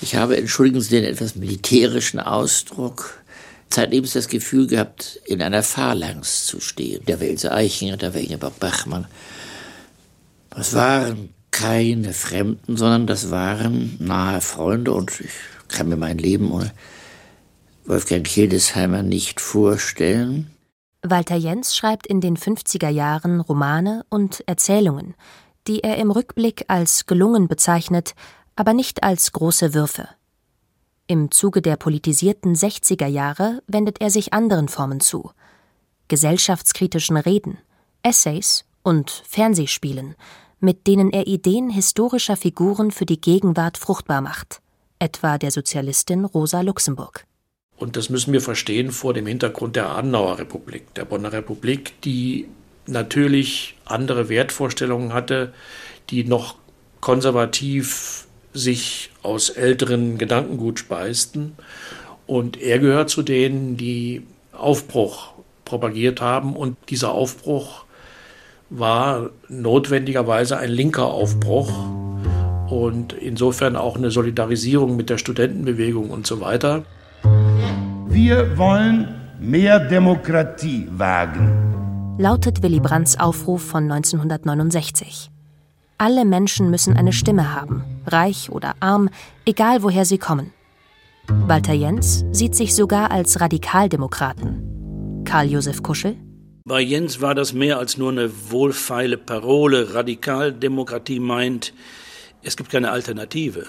ich 0.00 0.16
habe, 0.16 0.36
entschuldigen 0.36 0.80
Sie 0.80 0.90
den 0.90 1.04
etwas 1.04 1.36
militärischen 1.36 2.20
Ausdruck, 2.20 3.20
zeitlebens 3.68 4.12
das 4.12 4.28
Gefühl 4.28 4.66
gehabt, 4.66 5.20
in 5.26 5.42
einer 5.42 5.62
Phalanx 5.62 6.46
zu 6.46 6.60
stehen. 6.60 7.04
Der 7.06 7.20
Welse 7.20 7.52
Eichinger, 7.52 7.96
der 7.96 8.14
war 8.42 8.50
Bachmann. 8.50 9.06
Das 10.50 10.74
waren 10.74 11.30
keine 11.50 12.12
Fremden, 12.12 12.76
sondern 12.76 13.06
das 13.06 13.30
waren 13.30 13.96
nahe 14.00 14.40
Freunde 14.40 14.92
und 14.92 15.20
ich 15.20 15.30
kann 15.68 15.88
mir 15.88 15.96
mein 15.96 16.18
Leben 16.18 16.50
ohne 16.50 16.72
Wolfgang 17.84 18.26
Hildesheimer 18.26 19.02
nicht 19.02 19.40
vorstellen. 19.40 20.50
Walter 21.02 21.36
Jens 21.36 21.76
schreibt 21.76 22.06
in 22.06 22.20
den 22.20 22.36
50er 22.36 22.88
Jahren 22.88 23.40
Romane 23.40 24.04
und 24.10 24.42
Erzählungen, 24.46 25.14
die 25.66 25.82
er 25.82 25.96
im 25.96 26.10
Rückblick 26.10 26.64
als 26.68 27.06
gelungen 27.06 27.48
bezeichnet, 27.48 28.14
aber 28.60 28.74
nicht 28.74 29.02
als 29.02 29.32
große 29.32 29.74
Würfe. 29.74 30.06
Im 31.06 31.30
Zuge 31.30 31.62
der 31.62 31.76
politisierten 31.76 32.54
60er 32.54 33.06
Jahre 33.06 33.62
wendet 33.66 34.00
er 34.00 34.10
sich 34.10 34.32
anderen 34.34 34.68
Formen 34.68 35.00
zu. 35.00 35.30
Gesellschaftskritischen 36.08 37.16
Reden, 37.16 37.58
Essays 38.02 38.64
und 38.82 39.24
Fernsehspielen, 39.26 40.14
mit 40.60 40.86
denen 40.86 41.10
er 41.10 41.26
Ideen 41.26 41.70
historischer 41.70 42.36
Figuren 42.36 42.90
für 42.90 43.06
die 43.06 43.20
Gegenwart 43.20 43.78
fruchtbar 43.78 44.20
macht 44.20 44.60
etwa 45.00 45.38
der 45.38 45.50
Sozialistin 45.50 46.24
Rosa 46.24 46.60
Luxemburg. 46.60 47.24
Und 47.76 47.96
das 47.96 48.10
müssen 48.10 48.32
wir 48.32 48.42
verstehen 48.42 48.92
vor 48.92 49.14
dem 49.14 49.26
Hintergrund 49.26 49.74
der 49.74 49.88
Adenauer 49.88 50.38
Republik, 50.38 50.94
der 50.94 51.06
Bonner 51.06 51.32
Republik, 51.32 52.00
die 52.02 52.46
natürlich 52.86 53.76
andere 53.86 54.28
Wertvorstellungen 54.28 55.14
hatte, 55.14 55.54
die 56.10 56.24
noch 56.24 56.56
konservativ 57.00 58.26
sich 58.52 59.10
aus 59.22 59.50
älteren 59.50 60.18
Gedankengut 60.18 60.78
speisten. 60.78 61.52
Und 62.26 62.60
er 62.60 62.78
gehört 62.78 63.10
zu 63.10 63.22
denen, 63.22 63.76
die 63.76 64.22
Aufbruch 64.52 65.32
propagiert 65.64 66.20
haben. 66.20 66.56
Und 66.56 66.76
dieser 66.88 67.12
Aufbruch 67.12 67.84
war 68.70 69.30
notwendigerweise 69.48 70.58
ein 70.58 70.70
linker 70.70 71.06
Aufbruch 71.06 71.72
und 72.70 73.12
insofern 73.12 73.76
auch 73.76 73.96
eine 73.96 74.10
Solidarisierung 74.10 74.96
mit 74.96 75.10
der 75.10 75.18
Studentenbewegung 75.18 76.10
und 76.10 76.26
so 76.26 76.40
weiter. 76.40 76.84
Wir 78.08 78.56
wollen 78.56 79.08
mehr 79.40 79.80
Demokratie 79.80 80.86
wagen. 80.92 82.16
Lautet 82.18 82.62
Willy 82.62 82.80
Brandts 82.80 83.18
Aufruf 83.18 83.62
von 83.62 83.90
1969. 83.90 85.30
Alle 86.00 86.24
Menschen 86.24 86.70
müssen 86.70 86.96
eine 86.96 87.12
Stimme 87.12 87.54
haben, 87.54 87.84
reich 88.06 88.48
oder 88.50 88.74
arm, 88.80 89.10
egal 89.44 89.82
woher 89.82 90.06
sie 90.06 90.16
kommen. 90.16 90.50
Walter 91.28 91.74
Jens 91.74 92.24
sieht 92.32 92.54
sich 92.54 92.74
sogar 92.74 93.10
als 93.10 93.42
Radikaldemokraten. 93.42 95.22
Karl 95.26 95.50
Josef 95.50 95.82
Kuschel 95.82 96.16
Bei 96.64 96.80
Jens 96.80 97.20
war 97.20 97.34
das 97.34 97.52
mehr 97.52 97.76
als 97.76 97.98
nur 97.98 98.10
eine 98.12 98.30
wohlfeile 98.50 99.18
Parole. 99.18 99.92
Radikaldemokratie 99.92 101.20
meint, 101.20 101.74
es 102.42 102.56
gibt 102.56 102.70
keine 102.70 102.92
Alternative, 102.92 103.66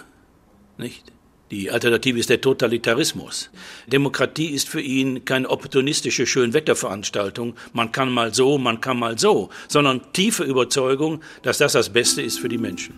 nicht? 0.77 1.11
Die 1.51 1.69
Alternative 1.69 2.17
ist 2.17 2.29
der 2.29 2.39
Totalitarismus. 2.39 3.49
Demokratie 3.87 4.47
ist 4.47 4.69
für 4.69 4.79
ihn 4.79 5.25
keine 5.25 5.49
opportunistische 5.49 6.25
Schönwetterveranstaltung. 6.25 7.55
Man 7.73 7.91
kann 7.91 8.09
mal 8.09 8.33
so, 8.33 8.57
man 8.57 8.79
kann 8.79 8.97
mal 8.97 9.19
so, 9.19 9.49
sondern 9.67 10.01
tiefe 10.13 10.43
Überzeugung, 10.43 11.19
dass 11.43 11.57
das 11.57 11.73
das 11.73 11.89
Beste 11.89 12.21
ist 12.21 12.39
für 12.39 12.47
die 12.47 12.57
Menschen. 12.57 12.95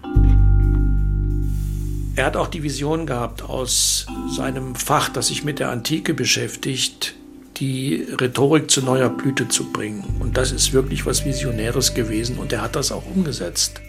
Er 2.16 2.28
hat 2.28 2.38
auch 2.38 2.48
die 2.48 2.62
Vision 2.62 3.08
gehabt 3.08 3.42
aus 3.42 4.06
seinem 4.30 4.76
Fach, 4.76 5.10
das 5.10 5.30
sich 5.30 5.44
mit 5.44 5.58
der 5.58 5.72
Antike 5.72 6.14
beschäftigt, 6.14 7.16
die 7.58 8.06
Rhetorik 8.22 8.70
zu 8.70 8.84
neuer 8.84 9.10
Blüte 9.10 9.48
zu 9.48 9.72
bringen. 9.74 10.04
Und 10.20 10.38
das 10.38 10.52
ist 10.52 10.74
wirklich 10.74 11.08
was 11.08 11.26
Visionäres 11.26 11.96
gewesen 11.96 12.38
und 12.38 12.54
er 12.54 12.62
hat 12.62 12.76
das 12.76 12.92
auch 12.92 13.06
umgesetzt. 13.08 13.82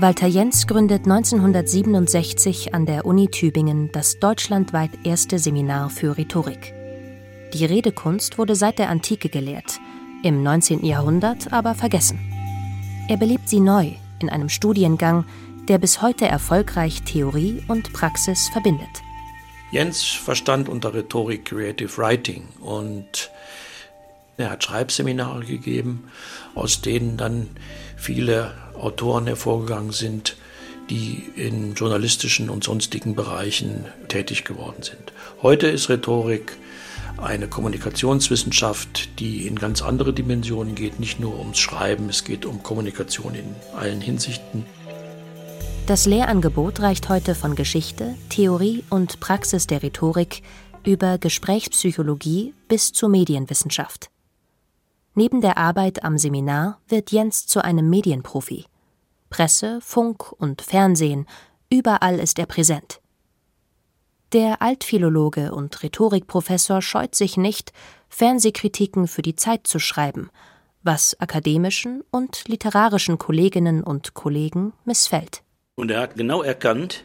Walter 0.00 0.28
Jens 0.28 0.68
gründet 0.68 1.06
1967 1.06 2.72
an 2.72 2.86
der 2.86 3.04
Uni 3.04 3.26
Tübingen 3.32 3.90
das 3.90 4.20
deutschlandweit 4.20 4.92
erste 5.02 5.40
Seminar 5.40 5.90
für 5.90 6.16
Rhetorik. 6.16 6.72
Die 7.52 7.64
Redekunst 7.64 8.38
wurde 8.38 8.54
seit 8.54 8.78
der 8.78 8.90
Antike 8.90 9.28
gelehrt, 9.28 9.80
im 10.22 10.44
19. 10.44 10.84
Jahrhundert 10.84 11.52
aber 11.52 11.74
vergessen. 11.74 12.20
Er 13.08 13.16
belebt 13.16 13.48
sie 13.48 13.58
neu 13.58 13.90
in 14.20 14.30
einem 14.30 14.48
Studiengang, 14.48 15.24
der 15.66 15.78
bis 15.78 16.00
heute 16.00 16.28
erfolgreich 16.28 17.02
Theorie 17.02 17.64
und 17.66 17.92
Praxis 17.92 18.48
verbindet. 18.50 19.02
Jens 19.72 20.04
verstand 20.04 20.68
unter 20.68 20.94
Rhetorik 20.94 21.46
Creative 21.46 21.98
Writing 21.98 22.46
und 22.60 23.32
er 24.38 24.50
hat 24.50 24.64
Schreibseminare 24.64 25.44
gegeben, 25.44 26.04
aus 26.54 26.80
denen 26.80 27.16
dann 27.16 27.48
viele 27.96 28.52
Autoren 28.74 29.26
hervorgegangen 29.26 29.92
sind, 29.92 30.36
die 30.88 31.24
in 31.36 31.74
journalistischen 31.74 32.48
und 32.48 32.64
sonstigen 32.64 33.14
Bereichen 33.14 33.84
tätig 34.06 34.44
geworden 34.44 34.82
sind. 34.82 35.12
Heute 35.42 35.66
ist 35.66 35.90
Rhetorik 35.90 36.56
eine 37.18 37.48
Kommunikationswissenschaft, 37.48 39.18
die 39.18 39.46
in 39.46 39.58
ganz 39.58 39.82
andere 39.82 40.12
Dimensionen 40.12 40.76
geht, 40.76 41.00
nicht 41.00 41.18
nur 41.18 41.36
ums 41.38 41.58
Schreiben, 41.58 42.08
es 42.08 42.22
geht 42.22 42.46
um 42.46 42.62
Kommunikation 42.62 43.34
in 43.34 43.56
allen 43.76 44.00
Hinsichten. 44.00 44.64
Das 45.86 46.06
Lehrangebot 46.06 46.80
reicht 46.80 47.08
heute 47.08 47.34
von 47.34 47.56
Geschichte, 47.56 48.14
Theorie 48.28 48.84
und 48.88 49.18
Praxis 49.20 49.66
der 49.66 49.82
Rhetorik 49.82 50.42
über 50.84 51.18
Gesprächspsychologie 51.18 52.54
bis 52.68 52.92
zur 52.92 53.08
Medienwissenschaft. 53.08 54.10
Neben 55.18 55.40
der 55.40 55.58
Arbeit 55.58 56.04
am 56.04 56.16
Seminar 56.16 56.80
wird 56.86 57.10
Jens 57.10 57.44
zu 57.44 57.64
einem 57.64 57.90
Medienprofi. 57.90 58.66
Presse, 59.30 59.80
Funk 59.82 60.30
und 60.30 60.62
Fernsehen, 60.62 61.26
überall 61.70 62.20
ist 62.20 62.38
er 62.38 62.46
präsent. 62.46 63.00
Der 64.32 64.62
Altphilologe 64.62 65.50
und 65.50 65.82
Rhetorikprofessor 65.82 66.82
scheut 66.82 67.16
sich 67.16 67.36
nicht, 67.36 67.72
Fernsehkritiken 68.08 69.08
für 69.08 69.22
die 69.22 69.34
Zeit 69.34 69.66
zu 69.66 69.80
schreiben, 69.80 70.30
was 70.84 71.18
akademischen 71.18 72.04
und 72.12 72.46
literarischen 72.46 73.18
Kolleginnen 73.18 73.82
und 73.82 74.14
Kollegen 74.14 74.72
missfällt. 74.84 75.42
Und 75.74 75.90
er 75.90 76.00
hat 76.00 76.14
genau 76.14 76.44
erkannt, 76.44 77.02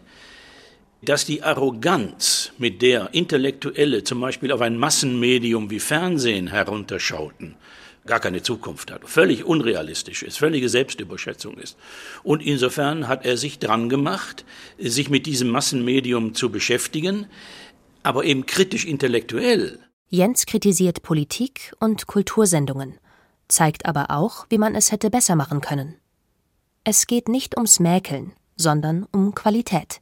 dass 1.01 1.25
die 1.25 1.41
Arroganz, 1.41 2.51
mit 2.59 2.83
der 2.83 3.11
Intellektuelle 3.15 4.03
zum 4.03 4.21
Beispiel 4.21 4.51
auf 4.51 4.61
ein 4.61 4.77
Massenmedium 4.77 5.71
wie 5.71 5.79
Fernsehen 5.79 6.45
herunterschauten, 6.45 7.55
gar 8.05 8.19
keine 8.19 8.41
Zukunft 8.41 8.91
hat, 8.91 9.07
völlig 9.07 9.45
unrealistisch 9.45 10.23
ist, 10.23 10.37
völlige 10.37 10.69
Selbstüberschätzung 10.69 11.57
ist. 11.57 11.77
Und 12.23 12.41
insofern 12.41 13.07
hat 13.07 13.25
er 13.25 13.37
sich 13.37 13.59
dran 13.59 13.89
gemacht, 13.89 14.45
sich 14.77 15.09
mit 15.09 15.25
diesem 15.25 15.49
Massenmedium 15.49 16.33
zu 16.33 16.49
beschäftigen, 16.49 17.27
aber 18.03 18.25
eben 18.25 18.45
kritisch 18.45 18.85
intellektuell. 18.85 19.79
Jens 20.09 20.45
kritisiert 20.45 21.01
Politik 21.01 21.73
und 21.79 22.07
Kultursendungen, 22.07 22.99
zeigt 23.47 23.85
aber 23.85 24.11
auch, 24.11 24.45
wie 24.49 24.57
man 24.57 24.75
es 24.75 24.91
hätte 24.91 25.09
besser 25.09 25.35
machen 25.35 25.61
können. 25.61 25.95
Es 26.83 27.07
geht 27.07 27.29
nicht 27.29 27.55
ums 27.55 27.79
Mäkeln, 27.79 28.33
sondern 28.57 29.07
um 29.11 29.33
Qualität. 29.33 30.01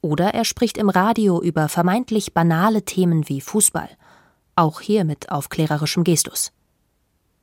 Oder 0.00 0.34
er 0.34 0.44
spricht 0.44 0.78
im 0.78 0.88
Radio 0.88 1.42
über 1.42 1.68
vermeintlich 1.68 2.32
banale 2.32 2.84
Themen 2.84 3.28
wie 3.28 3.40
Fußball, 3.40 3.90
auch 4.56 4.80
hier 4.80 5.04
mit 5.04 5.30
aufklärerischem 5.30 6.04
Gestus. 6.04 6.52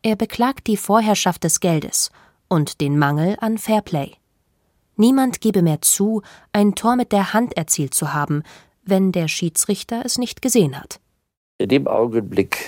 Er 0.05 0.15
beklagt 0.15 0.67
die 0.67 0.77
Vorherrschaft 0.77 1.43
des 1.43 1.59
Geldes 1.59 2.11
und 2.47 2.79
den 2.79 2.99
Mangel 2.99 3.37
an 3.39 3.57
Fairplay. 3.57 4.11
Niemand 4.97 5.41
gebe 5.41 5.63
mehr 5.63 5.81
zu, 5.81 6.21
ein 6.53 6.75
Tor 6.75 6.95
mit 6.95 7.11
der 7.11 7.33
Hand 7.33 7.57
erzielt 7.57 7.95
zu 7.95 8.13
haben, 8.13 8.43
wenn 8.83 9.11
der 9.11 9.27
Schiedsrichter 9.27 10.03
es 10.05 10.19
nicht 10.19 10.43
gesehen 10.43 10.79
hat. 10.79 10.99
In 11.57 11.69
dem 11.69 11.87
Augenblick, 11.87 12.59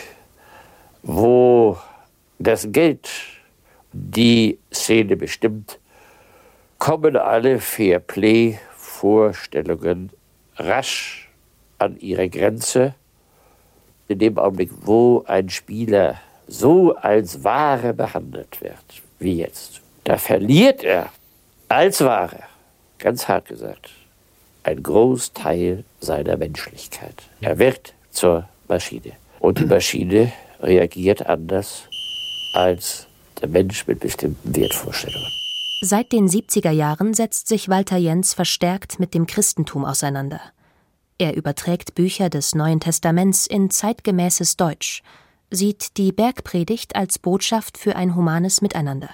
wo 1.03 1.77
das 2.39 2.71
Geld 2.71 3.07
die 3.93 4.57
Szene 4.73 5.15
bestimmt, 5.15 5.77
kommen 6.79 7.17
alle 7.17 7.59
Fairplay-Vorstellungen 7.59 10.09
rasch 10.55 11.29
an 11.77 11.99
ihre 11.99 12.29
Grenze. 12.29 12.95
In 14.07 14.17
dem 14.17 14.39
Augenblick, 14.39 14.71
wo 14.81 15.23
ein 15.27 15.49
Spieler 15.49 16.19
so 16.47 16.95
als 16.95 17.43
Ware 17.43 17.93
behandelt 17.93 18.61
wird, 18.61 19.01
wie 19.19 19.37
jetzt, 19.37 19.81
da 20.03 20.17
verliert 20.17 20.83
er 20.83 21.09
als 21.67 22.01
Ware, 22.01 22.43
ganz 22.97 23.27
hart 23.27 23.47
gesagt, 23.47 23.89
ein 24.63 24.81
Großteil 24.81 25.83
seiner 25.99 26.37
Menschlichkeit. 26.37 27.15
Er 27.41 27.57
wird 27.59 27.93
zur 28.11 28.47
Maschine. 28.67 29.13
Und 29.39 29.59
die 29.59 29.65
Maschine 29.65 30.31
reagiert 30.59 31.25
anders 31.25 31.83
als 32.53 33.07
der 33.41 33.49
Mensch 33.49 33.85
mit 33.87 33.99
bestimmten 33.99 34.55
Wertvorstellungen. 34.55 35.31
Seit 35.81 36.11
den 36.11 36.27
70er 36.27 36.71
Jahren 36.71 37.13
setzt 37.13 37.47
sich 37.47 37.69
Walter 37.69 37.97
Jens 37.97 38.33
verstärkt 38.33 38.99
mit 38.99 39.13
dem 39.13 39.27
Christentum 39.27 39.85
auseinander. 39.85 40.41
Er 41.19 41.35
überträgt 41.35 41.95
Bücher 41.95 42.29
des 42.29 42.55
Neuen 42.55 42.79
Testaments 42.79 43.45
in 43.45 43.69
zeitgemäßes 43.69 44.57
Deutsch, 44.57 45.03
sieht 45.49 45.97
die 45.97 46.11
Bergpredigt 46.11 46.95
als 46.95 47.19
Botschaft 47.19 47.77
für 47.77 47.95
ein 47.95 48.15
humanes 48.15 48.61
Miteinander. 48.61 49.09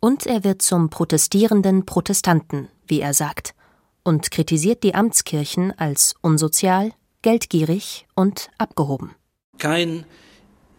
Und 0.00 0.26
er 0.26 0.44
wird 0.44 0.62
zum 0.62 0.90
protestierenden 0.90 1.86
Protestanten, 1.86 2.68
wie 2.86 3.00
er 3.00 3.14
sagt, 3.14 3.54
und 4.02 4.30
kritisiert 4.30 4.82
die 4.82 4.94
Amtskirchen 4.94 5.76
als 5.78 6.14
unsozial, 6.22 6.92
geldgierig 7.22 8.06
und 8.14 8.50
abgehoben. 8.58 9.14
Kein 9.58 10.04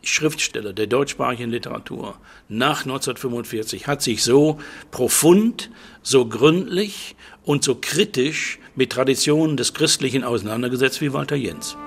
Schriftsteller 0.02 0.74
der 0.74 0.88
deutschsprachigen 0.88 1.50
Literatur 1.50 2.18
nach 2.50 2.82
1945 2.82 3.88
hat 3.88 4.02
sich 4.02 4.24
so 4.24 4.60
profund, 4.92 5.72
so 6.02 6.28
gründlich 6.28 7.16
und 7.44 7.64
so 7.64 7.76
kritisch 7.76 8.60
mit 8.76 8.92
Traditionen 8.92 9.56
des 9.56 9.74
Christlichen 9.74 10.26
auseinandergesetzt 10.26 11.00
wie 11.00 11.14
Walter 11.14 11.38
Jens. 11.38 11.78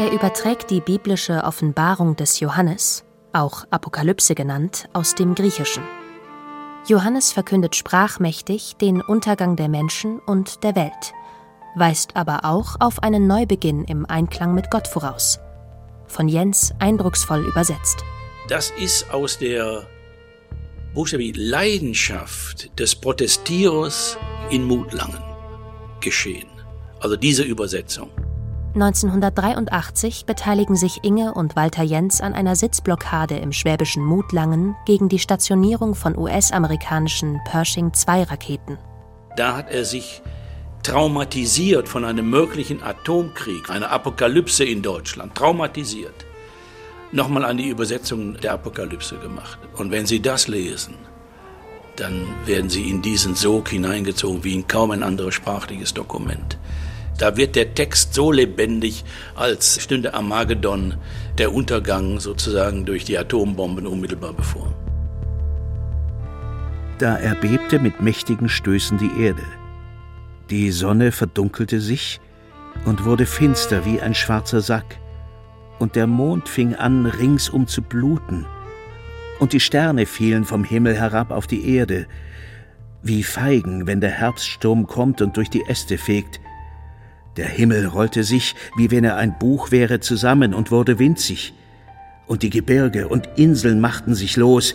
Er 0.00 0.12
überträgt 0.12 0.70
die 0.70 0.80
biblische 0.80 1.44
Offenbarung 1.44 2.16
des 2.16 2.40
Johannes, 2.40 3.04
auch 3.34 3.66
Apokalypse 3.68 4.34
genannt, 4.34 4.88
aus 4.94 5.14
dem 5.14 5.34
Griechischen. 5.34 5.82
Johannes 6.86 7.32
verkündet 7.32 7.76
sprachmächtig 7.76 8.76
den 8.76 9.02
Untergang 9.02 9.56
der 9.56 9.68
Menschen 9.68 10.18
und 10.20 10.64
der 10.64 10.74
Welt, 10.74 11.12
weist 11.76 12.16
aber 12.16 12.46
auch 12.46 12.76
auf 12.80 13.02
einen 13.02 13.26
Neubeginn 13.26 13.84
im 13.84 14.06
Einklang 14.06 14.54
mit 14.54 14.70
Gott 14.70 14.88
voraus. 14.88 15.38
Von 16.06 16.28
Jens 16.28 16.72
eindrucksvoll 16.78 17.44
übersetzt. 17.44 18.02
Das 18.48 18.72
ist 18.78 19.12
aus 19.12 19.36
der 19.36 19.86
buchstäblich 20.94 21.36
Leidenschaft 21.36 22.70
des 22.80 22.94
Protestierers 22.94 24.16
in 24.48 24.64
Mutlangen 24.64 25.22
geschehen. 26.00 26.48
Also 27.00 27.16
diese 27.16 27.42
Übersetzung. 27.42 28.08
1983 28.74 30.26
beteiligen 30.26 30.76
sich 30.76 31.02
Inge 31.02 31.34
und 31.34 31.56
Walter 31.56 31.82
Jens 31.82 32.20
an 32.20 32.34
einer 32.34 32.54
Sitzblockade 32.54 33.36
im 33.36 33.50
schwäbischen 33.52 34.04
Mutlangen 34.04 34.76
gegen 34.86 35.08
die 35.08 35.18
Stationierung 35.18 35.96
von 35.96 36.16
US-amerikanischen 36.16 37.40
Pershing-2-Raketen. 37.46 38.78
Da 39.36 39.56
hat 39.56 39.72
er 39.72 39.84
sich 39.84 40.22
traumatisiert 40.84 41.88
von 41.88 42.04
einem 42.04 42.30
möglichen 42.30 42.80
Atomkrieg, 42.80 43.70
einer 43.70 43.90
Apokalypse 43.90 44.62
in 44.62 44.82
Deutschland, 44.82 45.34
traumatisiert, 45.34 46.24
nochmal 47.10 47.44
an 47.44 47.56
die 47.56 47.70
Übersetzung 47.70 48.36
der 48.36 48.52
Apokalypse 48.52 49.16
gemacht. 49.16 49.58
Und 49.76 49.90
wenn 49.90 50.06
Sie 50.06 50.22
das 50.22 50.46
lesen, 50.46 50.94
dann 51.96 52.24
werden 52.46 52.70
Sie 52.70 52.88
in 52.88 53.02
diesen 53.02 53.34
Sog 53.34 53.68
hineingezogen 53.68 54.44
wie 54.44 54.54
in 54.54 54.68
kaum 54.68 54.92
ein 54.92 55.02
anderes 55.02 55.34
sprachliches 55.34 55.92
Dokument 55.92 56.56
Da 57.20 57.36
wird 57.36 57.54
der 57.54 57.74
Text 57.74 58.14
so 58.14 58.32
lebendig, 58.32 59.04
als 59.34 59.82
stünde 59.82 60.14
Armageddon 60.14 60.94
der 61.36 61.52
Untergang 61.52 62.18
sozusagen 62.18 62.86
durch 62.86 63.04
die 63.04 63.18
Atombomben 63.18 63.86
unmittelbar 63.86 64.32
bevor. 64.32 64.74
Da 66.98 67.16
erbebte 67.16 67.78
mit 67.78 68.00
mächtigen 68.00 68.48
Stößen 68.48 68.96
die 68.96 69.22
Erde. 69.22 69.42
Die 70.48 70.70
Sonne 70.70 71.12
verdunkelte 71.12 71.82
sich 71.82 72.22
und 72.86 73.04
wurde 73.04 73.26
finster 73.26 73.84
wie 73.84 74.00
ein 74.00 74.14
schwarzer 74.14 74.62
Sack, 74.62 74.98
und 75.78 75.96
der 75.96 76.06
Mond 76.06 76.48
fing 76.48 76.74
an, 76.74 77.04
ringsum 77.04 77.66
zu 77.66 77.82
bluten, 77.82 78.46
und 79.40 79.52
die 79.52 79.60
Sterne 79.60 80.06
fielen 80.06 80.46
vom 80.46 80.64
Himmel 80.64 80.96
herab 80.96 81.32
auf 81.32 81.46
die 81.46 81.68
Erde, 81.76 82.06
wie 83.02 83.22
Feigen, 83.22 83.86
wenn 83.86 84.00
der 84.00 84.10
Herbststurm 84.10 84.86
kommt 84.86 85.20
und 85.20 85.36
durch 85.36 85.50
die 85.50 85.66
Äste 85.68 85.98
fegt. 85.98 86.40
Der 87.40 87.48
Himmel 87.48 87.86
rollte 87.86 88.22
sich, 88.22 88.54
wie 88.76 88.90
wenn 88.90 89.02
er 89.02 89.16
ein 89.16 89.38
Buch 89.38 89.70
wäre, 89.70 90.00
zusammen 90.00 90.52
und 90.52 90.70
wurde 90.70 90.98
winzig, 90.98 91.54
und 92.26 92.42
die 92.42 92.50
Gebirge 92.50 93.08
und 93.08 93.30
Inseln 93.36 93.80
machten 93.80 94.14
sich 94.14 94.36
los. 94.36 94.74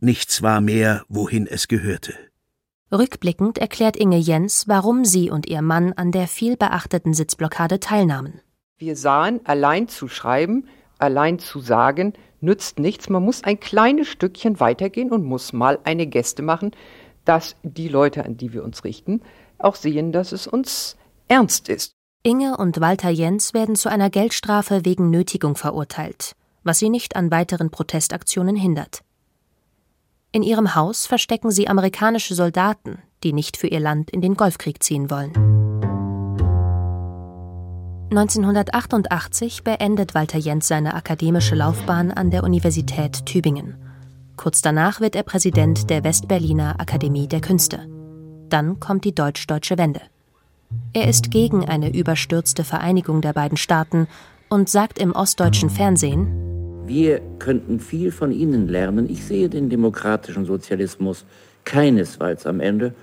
Nichts 0.00 0.42
war 0.42 0.60
mehr, 0.60 1.02
wohin 1.08 1.46
es 1.46 1.66
gehörte. 1.66 2.12
Rückblickend 2.92 3.56
erklärt 3.56 3.96
Inge 3.96 4.18
Jens, 4.18 4.68
warum 4.68 5.06
sie 5.06 5.30
und 5.30 5.48
ihr 5.48 5.62
Mann 5.62 5.94
an 5.94 6.12
der 6.12 6.28
vielbeachteten 6.28 7.14
Sitzblockade 7.14 7.80
teilnahmen. 7.80 8.42
Wir 8.76 8.96
sahen, 8.96 9.40
allein 9.44 9.88
zu 9.88 10.08
schreiben, 10.08 10.68
allein 10.98 11.38
zu 11.38 11.60
sagen, 11.60 12.12
nützt 12.42 12.78
nichts. 12.78 13.08
Man 13.08 13.24
muss 13.24 13.44
ein 13.44 13.60
kleines 13.60 14.08
Stückchen 14.08 14.60
weitergehen 14.60 15.10
und 15.10 15.24
muss 15.24 15.54
mal 15.54 15.78
eine 15.84 16.06
Geste 16.06 16.42
machen, 16.42 16.72
dass 17.24 17.56
die 17.62 17.88
Leute, 17.88 18.26
an 18.26 18.36
die 18.36 18.52
wir 18.52 18.62
uns 18.62 18.84
richten, 18.84 19.22
auch 19.64 19.76
sehen, 19.76 20.12
dass 20.12 20.32
es 20.32 20.46
uns 20.46 20.96
ernst 21.28 21.68
ist. 21.68 21.92
Inge 22.22 22.56
und 22.56 22.80
Walter 22.80 23.10
Jens 23.10 23.54
werden 23.54 23.76
zu 23.76 23.88
einer 23.88 24.10
Geldstrafe 24.10 24.84
wegen 24.84 25.10
Nötigung 25.10 25.56
verurteilt, 25.56 26.32
was 26.64 26.78
sie 26.78 26.90
nicht 26.90 27.16
an 27.16 27.30
weiteren 27.30 27.70
Protestaktionen 27.70 28.56
hindert. 28.56 29.00
In 30.32 30.42
ihrem 30.42 30.74
Haus 30.74 31.06
verstecken 31.06 31.50
sie 31.50 31.68
amerikanische 31.68 32.34
Soldaten, 32.34 32.98
die 33.24 33.32
nicht 33.32 33.56
für 33.56 33.68
ihr 33.68 33.80
Land 33.80 34.10
in 34.10 34.20
den 34.20 34.34
Golfkrieg 34.34 34.82
ziehen 34.82 35.10
wollen. 35.10 35.32
1988 38.10 39.62
beendet 39.62 40.14
Walter 40.14 40.38
Jens 40.38 40.68
seine 40.68 40.94
akademische 40.94 41.54
Laufbahn 41.54 42.10
an 42.10 42.30
der 42.30 42.44
Universität 42.44 43.24
Tübingen. 43.24 43.76
Kurz 44.36 44.62
danach 44.62 45.00
wird 45.00 45.14
er 45.14 45.22
Präsident 45.22 45.90
der 45.90 46.02
Westberliner 46.02 46.80
Akademie 46.80 47.28
der 47.28 47.40
Künste. 47.40 47.99
Dann 48.50 48.80
kommt 48.80 49.04
die 49.04 49.14
deutsch-deutsche 49.14 49.78
Wende. 49.78 50.00
Er 50.92 51.08
ist 51.08 51.30
gegen 51.30 51.68
eine 51.68 51.94
überstürzte 51.94 52.64
Vereinigung 52.64 53.22
der 53.22 53.32
beiden 53.32 53.56
Staaten 53.56 54.08
und 54.48 54.68
sagt 54.68 54.98
im 54.98 55.12
ostdeutschen 55.12 55.70
Fernsehen, 55.70 56.48
wir 56.86 57.20
könnten 57.38 57.78
viel 57.78 58.10
von 58.10 58.32
Ihnen 58.32 58.66
lernen. 58.66 59.08
Ich 59.08 59.24
sehe 59.24 59.48
den 59.48 59.70
demokratischen 59.70 60.44
Sozialismus 60.44 61.24
keinesfalls 61.64 62.46
am 62.46 62.58
Ende 62.58 62.94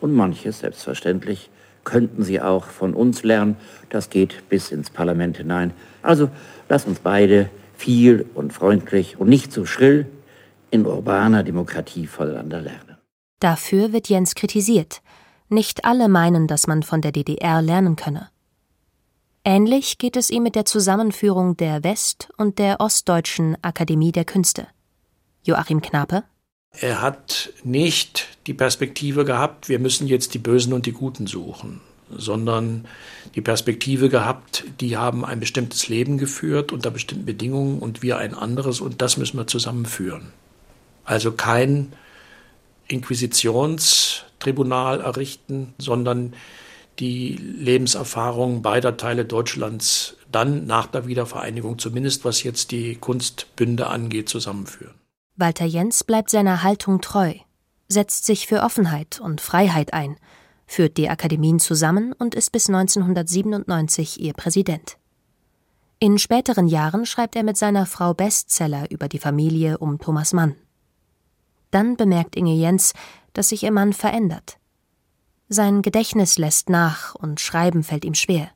und 0.00 0.14
manches 0.14 0.60
selbstverständlich 0.60 1.50
könnten 1.82 2.22
Sie 2.22 2.40
auch 2.40 2.66
von 2.66 2.94
uns 2.94 3.24
lernen. 3.24 3.56
Das 3.90 4.08
geht 4.08 4.48
bis 4.48 4.70
ins 4.70 4.88
Parlament 4.90 5.36
hinein. 5.38 5.72
Also 6.02 6.30
lass 6.68 6.84
uns 6.84 7.00
beide 7.00 7.50
viel 7.76 8.24
und 8.34 8.52
freundlich 8.52 9.18
und 9.18 9.28
nicht 9.28 9.52
so 9.52 9.66
schrill 9.66 10.06
in 10.70 10.86
urbaner 10.86 11.42
Demokratie 11.42 12.06
voneinander 12.06 12.60
lernen. 12.60 12.83
Dafür 13.44 13.92
wird 13.92 14.08
Jens 14.08 14.34
kritisiert. 14.34 15.02
Nicht 15.50 15.84
alle 15.84 16.08
meinen, 16.08 16.46
dass 16.46 16.66
man 16.66 16.82
von 16.82 17.02
der 17.02 17.12
DDR 17.12 17.60
lernen 17.60 17.94
könne. 17.94 18.30
Ähnlich 19.44 19.98
geht 19.98 20.16
es 20.16 20.30
ihm 20.30 20.44
mit 20.44 20.54
der 20.54 20.64
Zusammenführung 20.64 21.54
der 21.54 21.84
West- 21.84 22.30
und 22.38 22.58
der 22.58 22.80
Ostdeutschen 22.80 23.58
Akademie 23.60 24.12
der 24.12 24.24
Künste. 24.24 24.66
Joachim 25.42 25.82
Knape 25.82 26.24
er 26.80 27.02
hat 27.02 27.52
nicht 27.62 28.28
die 28.46 28.54
Perspektive 28.54 29.26
gehabt, 29.26 29.68
wir 29.68 29.78
müssen 29.78 30.06
jetzt 30.06 30.32
die 30.32 30.38
Bösen 30.38 30.72
und 30.72 30.86
die 30.86 30.92
Guten 30.92 31.26
suchen, 31.26 31.82
sondern 32.10 32.86
die 33.34 33.42
Perspektive 33.42 34.08
gehabt, 34.08 34.64
die 34.80 34.96
haben 34.96 35.22
ein 35.22 35.38
bestimmtes 35.38 35.88
Leben 35.88 36.16
geführt 36.16 36.72
unter 36.72 36.90
bestimmten 36.90 37.26
Bedingungen 37.26 37.78
und 37.78 38.02
wir 38.02 38.16
ein 38.16 38.34
anderes 38.34 38.80
und 38.80 39.02
das 39.02 39.18
müssen 39.18 39.36
wir 39.36 39.46
zusammenführen. 39.46 40.32
Also 41.04 41.30
kein 41.30 41.92
Inquisitionstribunal 42.88 45.00
errichten, 45.00 45.74
sondern 45.78 46.34
die 46.98 47.36
Lebenserfahrung 47.36 48.62
beider 48.62 48.96
Teile 48.96 49.24
Deutschlands 49.24 50.16
dann 50.30 50.66
nach 50.66 50.86
der 50.86 51.06
Wiedervereinigung, 51.06 51.78
zumindest 51.78 52.24
was 52.24 52.42
jetzt 52.42 52.70
die 52.70 52.96
Kunstbünde 52.96 53.86
angeht, 53.86 54.28
zusammenführen. 54.28 54.94
Walter 55.36 55.64
Jens 55.64 56.04
bleibt 56.04 56.30
seiner 56.30 56.62
Haltung 56.62 57.00
treu, 57.00 57.34
setzt 57.88 58.24
sich 58.24 58.46
für 58.46 58.62
Offenheit 58.62 59.20
und 59.20 59.40
Freiheit 59.40 59.92
ein, 59.92 60.16
führt 60.66 60.96
die 60.96 61.08
Akademien 61.08 61.58
zusammen 61.58 62.12
und 62.12 62.34
ist 62.34 62.52
bis 62.52 62.68
1997 62.68 64.20
ihr 64.20 64.32
Präsident. 64.32 64.96
In 65.98 66.18
späteren 66.18 66.68
Jahren 66.68 67.06
schreibt 67.06 67.36
er 67.36 67.44
mit 67.44 67.56
seiner 67.56 67.86
Frau 67.86 68.14
Bestseller 68.14 68.90
über 68.90 69.08
die 69.08 69.18
Familie 69.18 69.78
um 69.78 69.98
Thomas 69.98 70.32
Mann. 70.32 70.56
Dann 71.74 71.96
bemerkt 71.96 72.36
Inge 72.36 72.54
Jens, 72.54 72.92
dass 73.32 73.48
sich 73.48 73.64
ihr 73.64 73.72
Mann 73.72 73.92
verändert. 73.92 74.58
Sein 75.48 75.82
Gedächtnis 75.82 76.38
lässt 76.38 76.70
nach 76.70 77.16
und 77.16 77.40
Schreiben 77.40 77.82
fällt 77.82 78.04
ihm 78.04 78.14
schwer. 78.14 78.48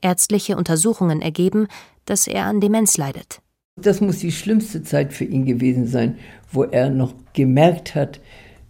Ärztliche 0.00 0.56
Untersuchungen 0.56 1.22
ergeben, 1.22 1.66
dass 2.04 2.28
er 2.28 2.44
an 2.44 2.60
Demenz 2.60 2.96
leidet. 2.96 3.40
Das 3.82 4.00
muss 4.00 4.20
die 4.20 4.30
schlimmste 4.30 4.84
Zeit 4.84 5.12
für 5.12 5.24
ihn 5.24 5.44
gewesen 5.44 5.88
sein, 5.88 6.18
wo 6.52 6.62
er 6.62 6.88
noch 6.90 7.14
gemerkt 7.32 7.96
hat, 7.96 8.20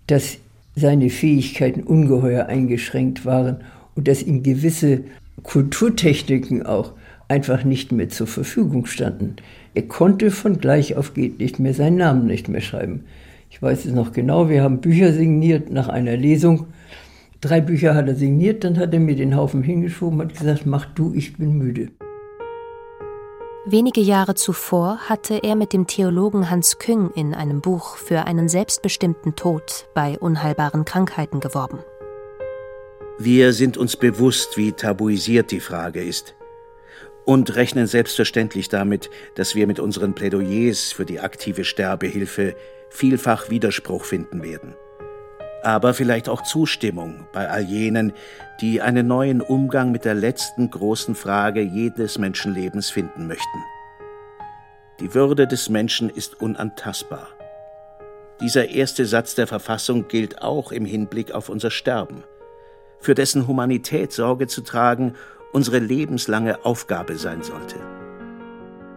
dass 0.07 0.39
seine 0.75 1.11
Fähigkeiten 1.11 1.83
ungeheuer 1.83 2.47
eingeschränkt 2.47 3.27
waren 3.27 3.63
und 3.95 4.09
dass 4.09 4.23
ihm 4.23 4.43
gewisse 4.43 5.05
Kulturtechniken 5.43 6.65
auch 6.65 6.93
einfach 7.29 7.65
nicht 7.65 7.93
mehr 7.93 8.09
zur 8.09 8.27
Verfügung 8.27 8.87
standen. 8.87 9.37
Er 9.75 9.83
konnte 9.83 10.31
von 10.31 10.61
gleich 10.61 10.97
auf 10.97 11.13
geht 11.13 11.41
nicht 11.41 11.59
mehr 11.59 11.75
seinen 11.75 11.99
Namen 11.99 12.27
nicht 12.27 12.49
mehr 12.49 12.63
schreiben. 12.63 13.05
Ich 13.51 13.61
weiß 13.61 13.85
es 13.85 13.93
noch 13.93 14.13
genau, 14.13 14.49
wir 14.49 14.63
haben 14.63 14.81
Bücher 14.81 15.13
signiert 15.13 15.71
nach 15.71 15.89
einer 15.89 16.17
Lesung. 16.17 16.69
Drei 17.41 17.61
Bücher 17.61 17.95
hat 17.95 18.07
er 18.07 18.15
signiert, 18.15 18.65
dann 18.65 18.79
hat 18.79 18.95
er 18.95 19.01
mir 19.01 19.17
den 19.17 19.37
Haufen 19.37 19.63
hingeschoben 19.63 20.21
und 20.21 20.33
gesagt, 20.33 20.67
mach 20.67 20.87
du, 20.87 21.13
ich 21.15 21.37
bin 21.37 21.59
müde. 21.59 21.89
Wenige 23.67 24.01
Jahre 24.01 24.35
zuvor 24.37 24.99
hatte 25.09 25.41
er 25.43 25.57
mit 25.57 25.73
dem 25.73 25.87
Theologen 25.87 26.49
Hans 26.49 26.79
Küng 26.79 27.11
in 27.15 27.35
einem 27.35 27.61
Buch 27.61 27.97
für 27.97 28.25
einen 28.25 28.49
selbstbestimmten 28.49 29.37
Tod 29.37 29.89
bei 29.95 30.19
unheilbaren 30.19 30.85
Krankheiten 30.85 31.41
geworben. 31.41 31.81
Wir 33.19 33.53
sind 33.53 33.77
uns 33.77 33.97
bewusst, 33.97 34.57
wie 34.57 34.73
tabuisiert 34.73 35.51
die 35.51 35.61
Frage 35.61 36.03
ist 36.03 36.35
und 37.31 37.55
rechnen 37.55 37.87
selbstverständlich 37.87 38.69
damit, 38.71 39.09
dass 39.37 39.55
wir 39.55 39.69
mit 39.69 39.79
unseren 39.79 40.15
Plädoyers 40.15 40.91
für 40.91 41.05
die 41.05 41.21
aktive 41.21 41.63
Sterbehilfe 41.63 42.57
vielfach 42.89 43.51
Widerspruch 43.51 44.05
finden 44.05 44.43
werden. 44.43 44.75
Aber 45.63 45.95
vielleicht 45.95 46.29
auch 46.29 46.43
Zustimmung 46.43 47.29
bei 47.33 47.49
all 47.49 47.63
jenen, 47.63 48.15
die 48.61 48.83
einen 48.83 49.07
neuen 49.07 49.41
Umgang 49.43 49.93
mit 49.93 50.05
der 50.05 50.17
letzten 50.17 50.73
großen 50.73 51.15
Frage 51.15 51.61
jedes 51.61 52.19
Menschenlebens 52.19 52.91
finden 52.91 53.29
möchten. 53.29 53.59
Die 54.99 55.15
Würde 55.15 55.47
des 55.47 55.69
Menschen 55.69 56.11
ist 56.11 56.41
unantastbar. 56.41 57.29
Dieser 58.41 58.71
erste 58.71 59.07
Satz 59.07 59.37
der 59.37 59.47
Verfassung 59.47 60.09
gilt 60.09 60.43
auch 60.43 60.73
im 60.73 60.85
Hinblick 60.85 61.31
auf 61.31 61.49
unser 61.49 61.71
Sterben, 61.71 62.25
für 62.99 63.15
dessen 63.15 63.47
Humanität 63.47 64.11
Sorge 64.11 64.49
zu 64.49 64.63
tragen 64.63 65.15
unsere 65.53 65.79
lebenslange 65.79 66.65
Aufgabe 66.65 67.17
sein 67.17 67.43
sollte. 67.43 67.77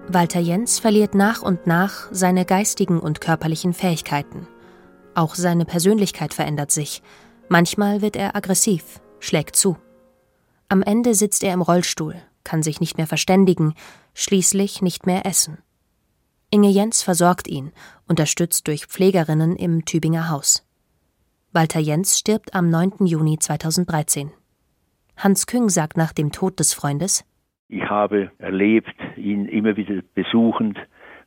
Walter 0.07 0.39
Jens 0.39 0.79
verliert 0.79 1.15
nach 1.15 1.41
und 1.41 1.65
nach 1.65 2.09
seine 2.11 2.45
geistigen 2.45 2.99
und 2.99 3.21
körperlichen 3.21 3.73
Fähigkeiten. 3.73 4.47
Auch 5.15 5.35
seine 5.35 5.65
Persönlichkeit 5.65 6.33
verändert 6.33 6.71
sich. 6.71 7.01
Manchmal 7.47 8.01
wird 8.01 8.15
er 8.15 8.35
aggressiv, 8.35 8.99
schlägt 9.19 9.55
zu. 9.55 9.77
Am 10.67 10.81
Ende 10.81 11.15
sitzt 11.15 11.43
er 11.43 11.53
im 11.53 11.61
Rollstuhl, 11.61 12.15
kann 12.43 12.63
sich 12.63 12.79
nicht 12.79 12.97
mehr 12.97 13.07
verständigen, 13.07 13.75
schließlich 14.13 14.81
nicht 14.81 15.05
mehr 15.05 15.25
essen. 15.25 15.59
Inge 16.49 16.69
Jens 16.69 17.01
versorgt 17.01 17.47
ihn, 17.47 17.71
unterstützt 18.07 18.67
durch 18.67 18.85
Pflegerinnen 18.85 19.55
im 19.55 19.85
Tübinger 19.85 20.29
Haus. 20.29 20.63
Walter 21.51 21.79
Jens 21.79 22.19
stirbt 22.19 22.53
am 22.53 22.69
9. 22.69 23.05
Juni 23.05 23.39
2013. 23.39 24.31
Hans 25.17 25.47
Küng 25.47 25.69
sagt 25.69 25.97
nach 25.97 26.13
dem 26.13 26.31
Tod 26.31 26.59
des 26.59 26.73
Freundes: 26.73 27.25
Ich 27.67 27.89
habe 27.89 28.31
erlebt, 28.39 28.95
ihn 29.15 29.45
immer 29.45 29.77
wieder 29.77 30.01
besuchend, 30.13 30.77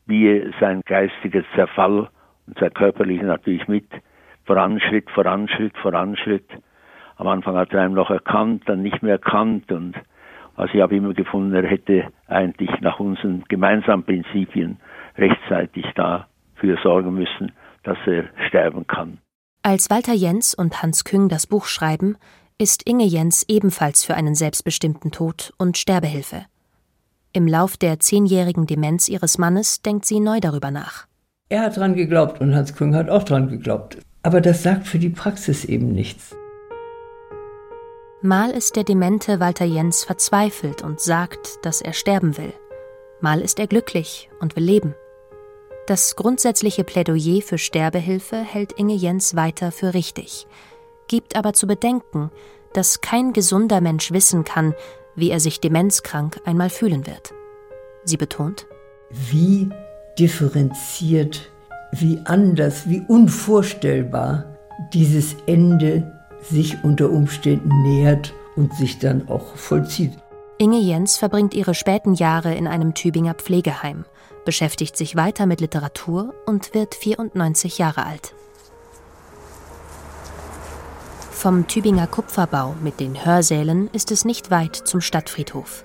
wie 0.07 0.53
sein 0.61 0.83
geistiger 0.87 1.43
Zerfall 1.55 2.09
und 2.47 2.59
sein 2.59 2.73
körperlicher 2.75 3.25
natürlich 3.25 3.67
mit 3.69 3.87
voranschritt, 4.45 5.11
voranschritt, 5.11 5.77
voranschritt. 5.79 6.49
am 7.17 7.27
Anfang 7.27 7.57
hat 7.57 7.73
er 7.73 7.83
einen 7.83 7.95
noch 7.95 8.11
erkannt, 8.11 8.63
dann 8.67 8.83
nicht 8.83 9.03
mehr 9.03 9.13
erkannt 9.13 9.73
und 9.73 9.97
also 10.57 10.73
ich 10.75 10.81
habe 10.81 10.97
immer 10.97 11.13
gefunden, 11.13 11.55
er 11.55 11.69
hätte 11.69 12.11
eigentlich 12.29 12.71
nach 12.81 12.99
unseren 12.99 13.45
gemeinsamen 13.49 14.05
Prinzipien 14.05 14.79
rechtzeitig 15.19 15.85
dafür 15.95 16.79
sorgen 16.83 17.15
müssen, 17.15 17.53
dass 17.83 17.99
er 18.07 18.25
sterben 18.49 18.87
kann. 18.87 19.19
Als 19.63 19.91
Walter 19.91 20.15
Jens 20.15 20.55
und 20.55 20.83
Hans 20.83 21.05
Küng 21.05 21.29
das 21.29 21.47
Buch 21.47 21.67
schreiben, 21.67 22.17
ist 22.59 22.89
Inge 22.89 23.05
Jens 23.05 23.45
ebenfalls 23.49 24.03
für 24.05 24.15
einen 24.15 24.35
selbstbestimmten 24.35 25.11
Tod 25.11 25.53
und 25.59 25.77
Sterbehilfe. 25.77 26.47
Im 27.35 27.47
Lauf 27.47 27.77
der 27.77 28.01
zehnjährigen 28.01 28.67
Demenz 28.67 29.09
ihres 29.09 29.37
Mannes 29.37 29.83
denkt 29.83 30.07
sie 30.07 30.21
neu 30.21 30.41
darüber 30.41 30.71
nach. 30.71 31.07
Er 31.51 31.61
hat 31.61 31.77
dran 31.77 31.95
geglaubt 31.95 32.41
und 32.41 32.55
Hans 32.55 32.75
Küng 32.75 32.95
hat 32.95 33.11
auch 33.11 33.25
dran 33.25 33.49
geglaubt. 33.49 33.99
Aber 34.23 34.41
das 34.41 34.63
sagt 34.63 34.87
für 34.87 34.99
die 34.99 35.11
Praxis 35.11 35.67
eben 35.67 35.93
nichts. 35.93 36.35
Mal 38.23 38.51
ist 38.51 38.75
der 38.75 38.85
demente 38.85 39.39
Walter 39.39 39.67
Jens 39.67 40.05
verzweifelt 40.05 40.83
und 40.83 40.99
sagt, 40.99 41.59
dass 41.63 41.83
er 41.83 41.93
sterben 41.93 42.39
will. 42.39 42.55
Mal 43.21 43.43
ist 43.43 43.61
er 43.61 43.67
glücklich 43.67 44.31
und 44.41 44.57
will 44.57 44.65
leben. 44.65 44.95
Das 45.87 46.17
grundsätzliche 46.17 46.85
Plädoyer 46.85 47.43
für 47.43 47.59
Sterbehilfe 47.59 48.37
hält 48.39 48.73
Inge 48.73 48.95
Jens 48.95 49.37
weiter 49.37 49.71
für 49.71 49.93
richtig, 49.93 50.49
gibt 51.09 51.37
aber 51.37 51.53
zu 51.53 51.67
bedenken, 51.67 52.31
dass 52.73 53.01
kein 53.01 53.33
gesunder 53.33 53.81
Mensch 53.81 54.13
wissen 54.13 54.45
kann, 54.45 54.75
wie 55.15 55.31
er 55.31 55.41
sich 55.41 55.61
demenzkrank 55.61 56.41
einmal 56.45 56.71
fühlen 56.71 57.07
wird. 57.07 57.33
Sie 58.05 58.17
betont, 58.17 58.67
wie 59.11 59.71
differenziert, 60.19 61.51
wie 61.93 62.21
anders, 62.25 62.89
wie 62.89 63.03
unvorstellbar 63.09 64.57
dieses 64.93 65.37
Ende 65.47 66.13
sich 66.43 66.85
unter 66.85 67.11
Umständen 67.11 67.83
nähert 67.83 68.35
und 68.57 68.75
sich 68.75 68.99
dann 68.99 69.29
auch 69.29 69.57
vollzieht. 69.57 70.13
Inge 70.59 70.79
Jens 70.79 71.19
verbringt 71.19 71.55
ihre 71.55 71.75
späten 71.75 72.15
Jahre 72.15 72.55
in 72.55 72.67
einem 72.67 72.95
Tübinger 72.95 73.35
Pflegeheim, 73.35 74.05
beschäftigt 74.45 74.97
sich 74.97 75.17
weiter 75.17 75.47
mit 75.47 75.61
Literatur 75.61 76.35
und 76.47 76.73
wird 76.73 76.95
94 76.95 77.79
Jahre 77.79 78.07
alt. 78.07 78.35
Vom 81.37 81.69
Tübinger 81.69 82.07
Kupferbau 82.07 82.75
mit 82.83 82.99
den 82.99 83.27
Hörsälen 83.27 83.91
ist 83.93 84.11
es 84.11 84.25
nicht 84.25 84.51
weit 84.51 84.75
zum 84.75 85.03
Stadtfriedhof. 85.03 85.85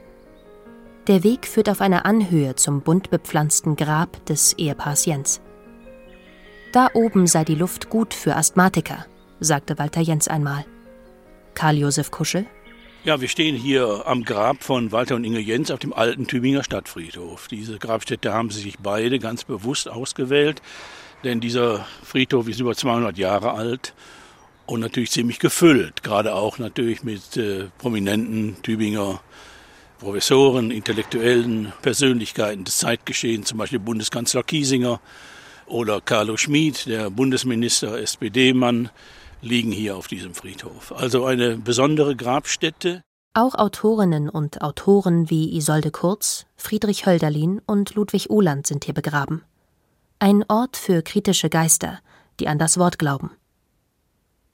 Der 1.08 1.26
Weg 1.26 1.46
führt 1.46 1.70
auf 1.70 1.82
einer 1.82 2.06
Anhöhe 2.06 2.56
zum 2.56 2.80
bunt 2.80 3.10
bepflanzten 3.10 3.76
Grab 3.76 4.26
des 4.26 4.54
Ehepaars 4.54 5.06
Jens. 5.06 5.42
Da 6.72 6.88
oben 6.94 7.28
sei 7.28 7.44
die 7.44 7.56
Luft 7.56 7.90
gut 7.90 8.14
für 8.14 8.38
Asthmatiker, 8.38 9.06
sagte 9.42 9.78
Walter 9.78 10.00
Jens 10.00 10.30
einmal. 10.30 10.66
Karl 11.54 11.78
Josef 11.78 12.12
Kuschel. 12.12 12.46
Ja, 13.04 13.20
wir 13.20 13.28
stehen 13.28 13.58
hier 13.58 14.04
am 14.08 14.24
Grab 14.24 14.64
von 14.64 14.94
Walter 14.94 15.16
und 15.16 15.26
Inge 15.26 15.42
Jens 15.42 15.70
auf 15.70 15.80
dem 15.80 15.94
alten 15.94 16.28
Tübinger 16.28 16.64
Stadtfriedhof. 16.64 17.50
Diese 17.50 17.78
Grabstätte 17.78 18.34
haben 18.34 18.52
sie 18.52 18.62
sich 18.62 18.80
beide 18.80 19.20
ganz 19.20 19.44
bewusst 19.44 19.90
ausgewählt, 19.90 20.62
denn 21.26 21.42
dieser 21.42 21.86
Friedhof 22.04 22.48
ist 22.48 22.62
über 22.62 22.74
200 22.74 23.18
Jahre 23.18 23.52
alt 23.52 23.94
und 24.72 24.80
natürlich 24.80 25.12
ziemlich 25.12 25.40
gefüllt, 25.40 26.02
gerade 26.02 26.34
auch 26.34 26.58
natürlich 26.58 27.04
mit 27.04 27.36
äh, 27.36 27.66
prominenten 27.78 28.56
Tübinger 28.64 29.20
Professoren, 30.00 30.72
intellektuellen 30.72 31.74
Persönlichkeiten 31.82 32.64
des 32.64 32.78
Zeitgeschehens, 32.78 33.50
zum 33.50 33.58
Beispiel 33.58 33.80
Bundeskanzler 33.80 34.44
Kiesinger 34.44 35.02
oder 35.68 36.00
Carlo 36.00 36.38
Schmid, 36.38 36.88
der 36.88 37.10
Bundesminister, 37.10 38.00
SPD-Mann, 38.00 38.90
liegen 39.42 39.74
hier 39.74 39.98
auf 39.98 40.08
diesem 40.08 40.34
Friedhof. 40.34 40.94
Also 40.94 41.26
eine 41.26 41.58
besondere 41.58 42.16
Grabstätte. 42.16 43.04
Auch 43.34 43.56
Autorinnen 43.56 44.30
und 44.30 44.62
Autoren 44.62 45.30
wie 45.30 45.56
Isolde 45.56 45.92
Kurz, 45.92 46.46
Friedrich 46.56 47.06
Hölderlin 47.06 47.62
und 47.68 47.94
Ludwig 47.96 48.30
Uhland 48.30 48.66
sind 48.66 48.86
hier 48.86 48.94
begraben. 48.94 49.44
Ein 50.18 50.46
Ort 50.48 50.78
für 50.78 51.02
kritische 51.02 51.50
Geister, 51.50 52.00
die 52.40 52.48
an 52.48 52.58
das 52.58 52.78
Wort 52.78 52.98
glauben. 52.98 53.32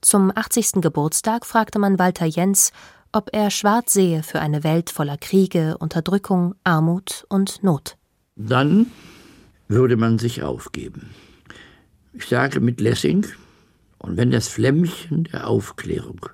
Zum 0.07 0.31
80. 0.33 0.79
Geburtstag 0.79 1.45
fragte 1.45 1.79
man 1.79 1.99
Walter 1.99 2.25
Jens, 2.25 2.71
ob 3.11 3.27
er 3.33 3.51
schwarz 3.51 3.91
sehe 3.91 4.23
für 4.23 4.39
eine 4.39 4.63
Welt 4.63 4.89
voller 4.89 5.17
Kriege, 5.17 5.77
Unterdrückung, 5.79 6.55
Armut 6.63 7.25
und 7.27 7.61
Not. 7.61 7.97
Dann 8.37 8.85
würde 9.67 9.97
man 9.97 10.17
sich 10.17 10.43
aufgeben. 10.43 11.09
Ich 12.13 12.25
sage 12.27 12.61
mit 12.61 12.79
Lessing, 12.79 13.25
und 13.97 14.15
wenn 14.15 14.31
das 14.31 14.47
Flämmchen 14.47 15.25
der 15.25 15.45
Aufklärung 15.45 16.25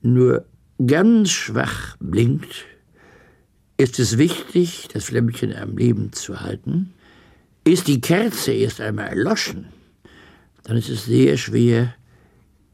nur 0.00 0.44
ganz 0.86 1.30
schwach 1.30 1.96
blinkt, 1.98 2.66
ist 3.78 3.98
es 3.98 4.16
wichtig, 4.16 4.86
das 4.92 5.06
Flämmchen 5.06 5.56
am 5.56 5.76
Leben 5.76 6.12
zu 6.12 6.40
halten. 6.40 6.94
Ist 7.64 7.88
die 7.88 8.00
Kerze 8.00 8.52
erst 8.52 8.80
einmal 8.80 9.08
erloschen, 9.08 9.66
dann 10.62 10.76
ist 10.76 10.88
es 10.88 11.06
sehr 11.06 11.36
schwer, 11.36 11.94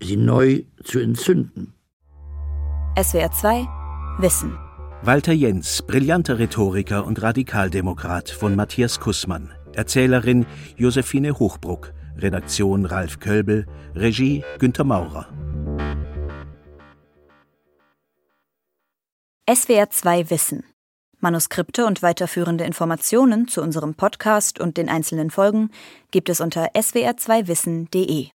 sie 0.02 0.16
neu 0.16 0.62
zu 0.82 0.98
entzünden. 0.98 1.74
SWR 3.00 3.30
2 3.30 3.66
Wissen. 4.18 4.58
Walter 5.02 5.32
Jens, 5.32 5.82
brillanter 5.82 6.38
Rhetoriker 6.38 7.04
und 7.06 7.20
Radikaldemokrat 7.22 8.30
von 8.30 8.56
Matthias 8.56 8.98
Kussmann. 8.98 9.52
Erzählerin 9.74 10.46
Josephine 10.76 11.38
Hochbruck. 11.38 11.92
Redaktion 12.18 12.86
Ralf 12.86 13.20
Kölbel, 13.20 13.66
Regie 13.94 14.42
Günter 14.58 14.84
Maurer. 14.84 15.28
SWR 19.52 19.90
2 19.90 20.30
Wissen. 20.30 20.64
Manuskripte 21.20 21.86
und 21.86 22.02
weiterführende 22.02 22.64
Informationen 22.64 23.48
zu 23.48 23.62
unserem 23.62 23.94
Podcast 23.94 24.60
und 24.60 24.76
den 24.76 24.88
einzelnen 24.88 25.30
Folgen 25.30 25.70
gibt 26.10 26.28
es 26.28 26.40
unter 26.40 26.72
swr2wissen.de. 26.74 28.28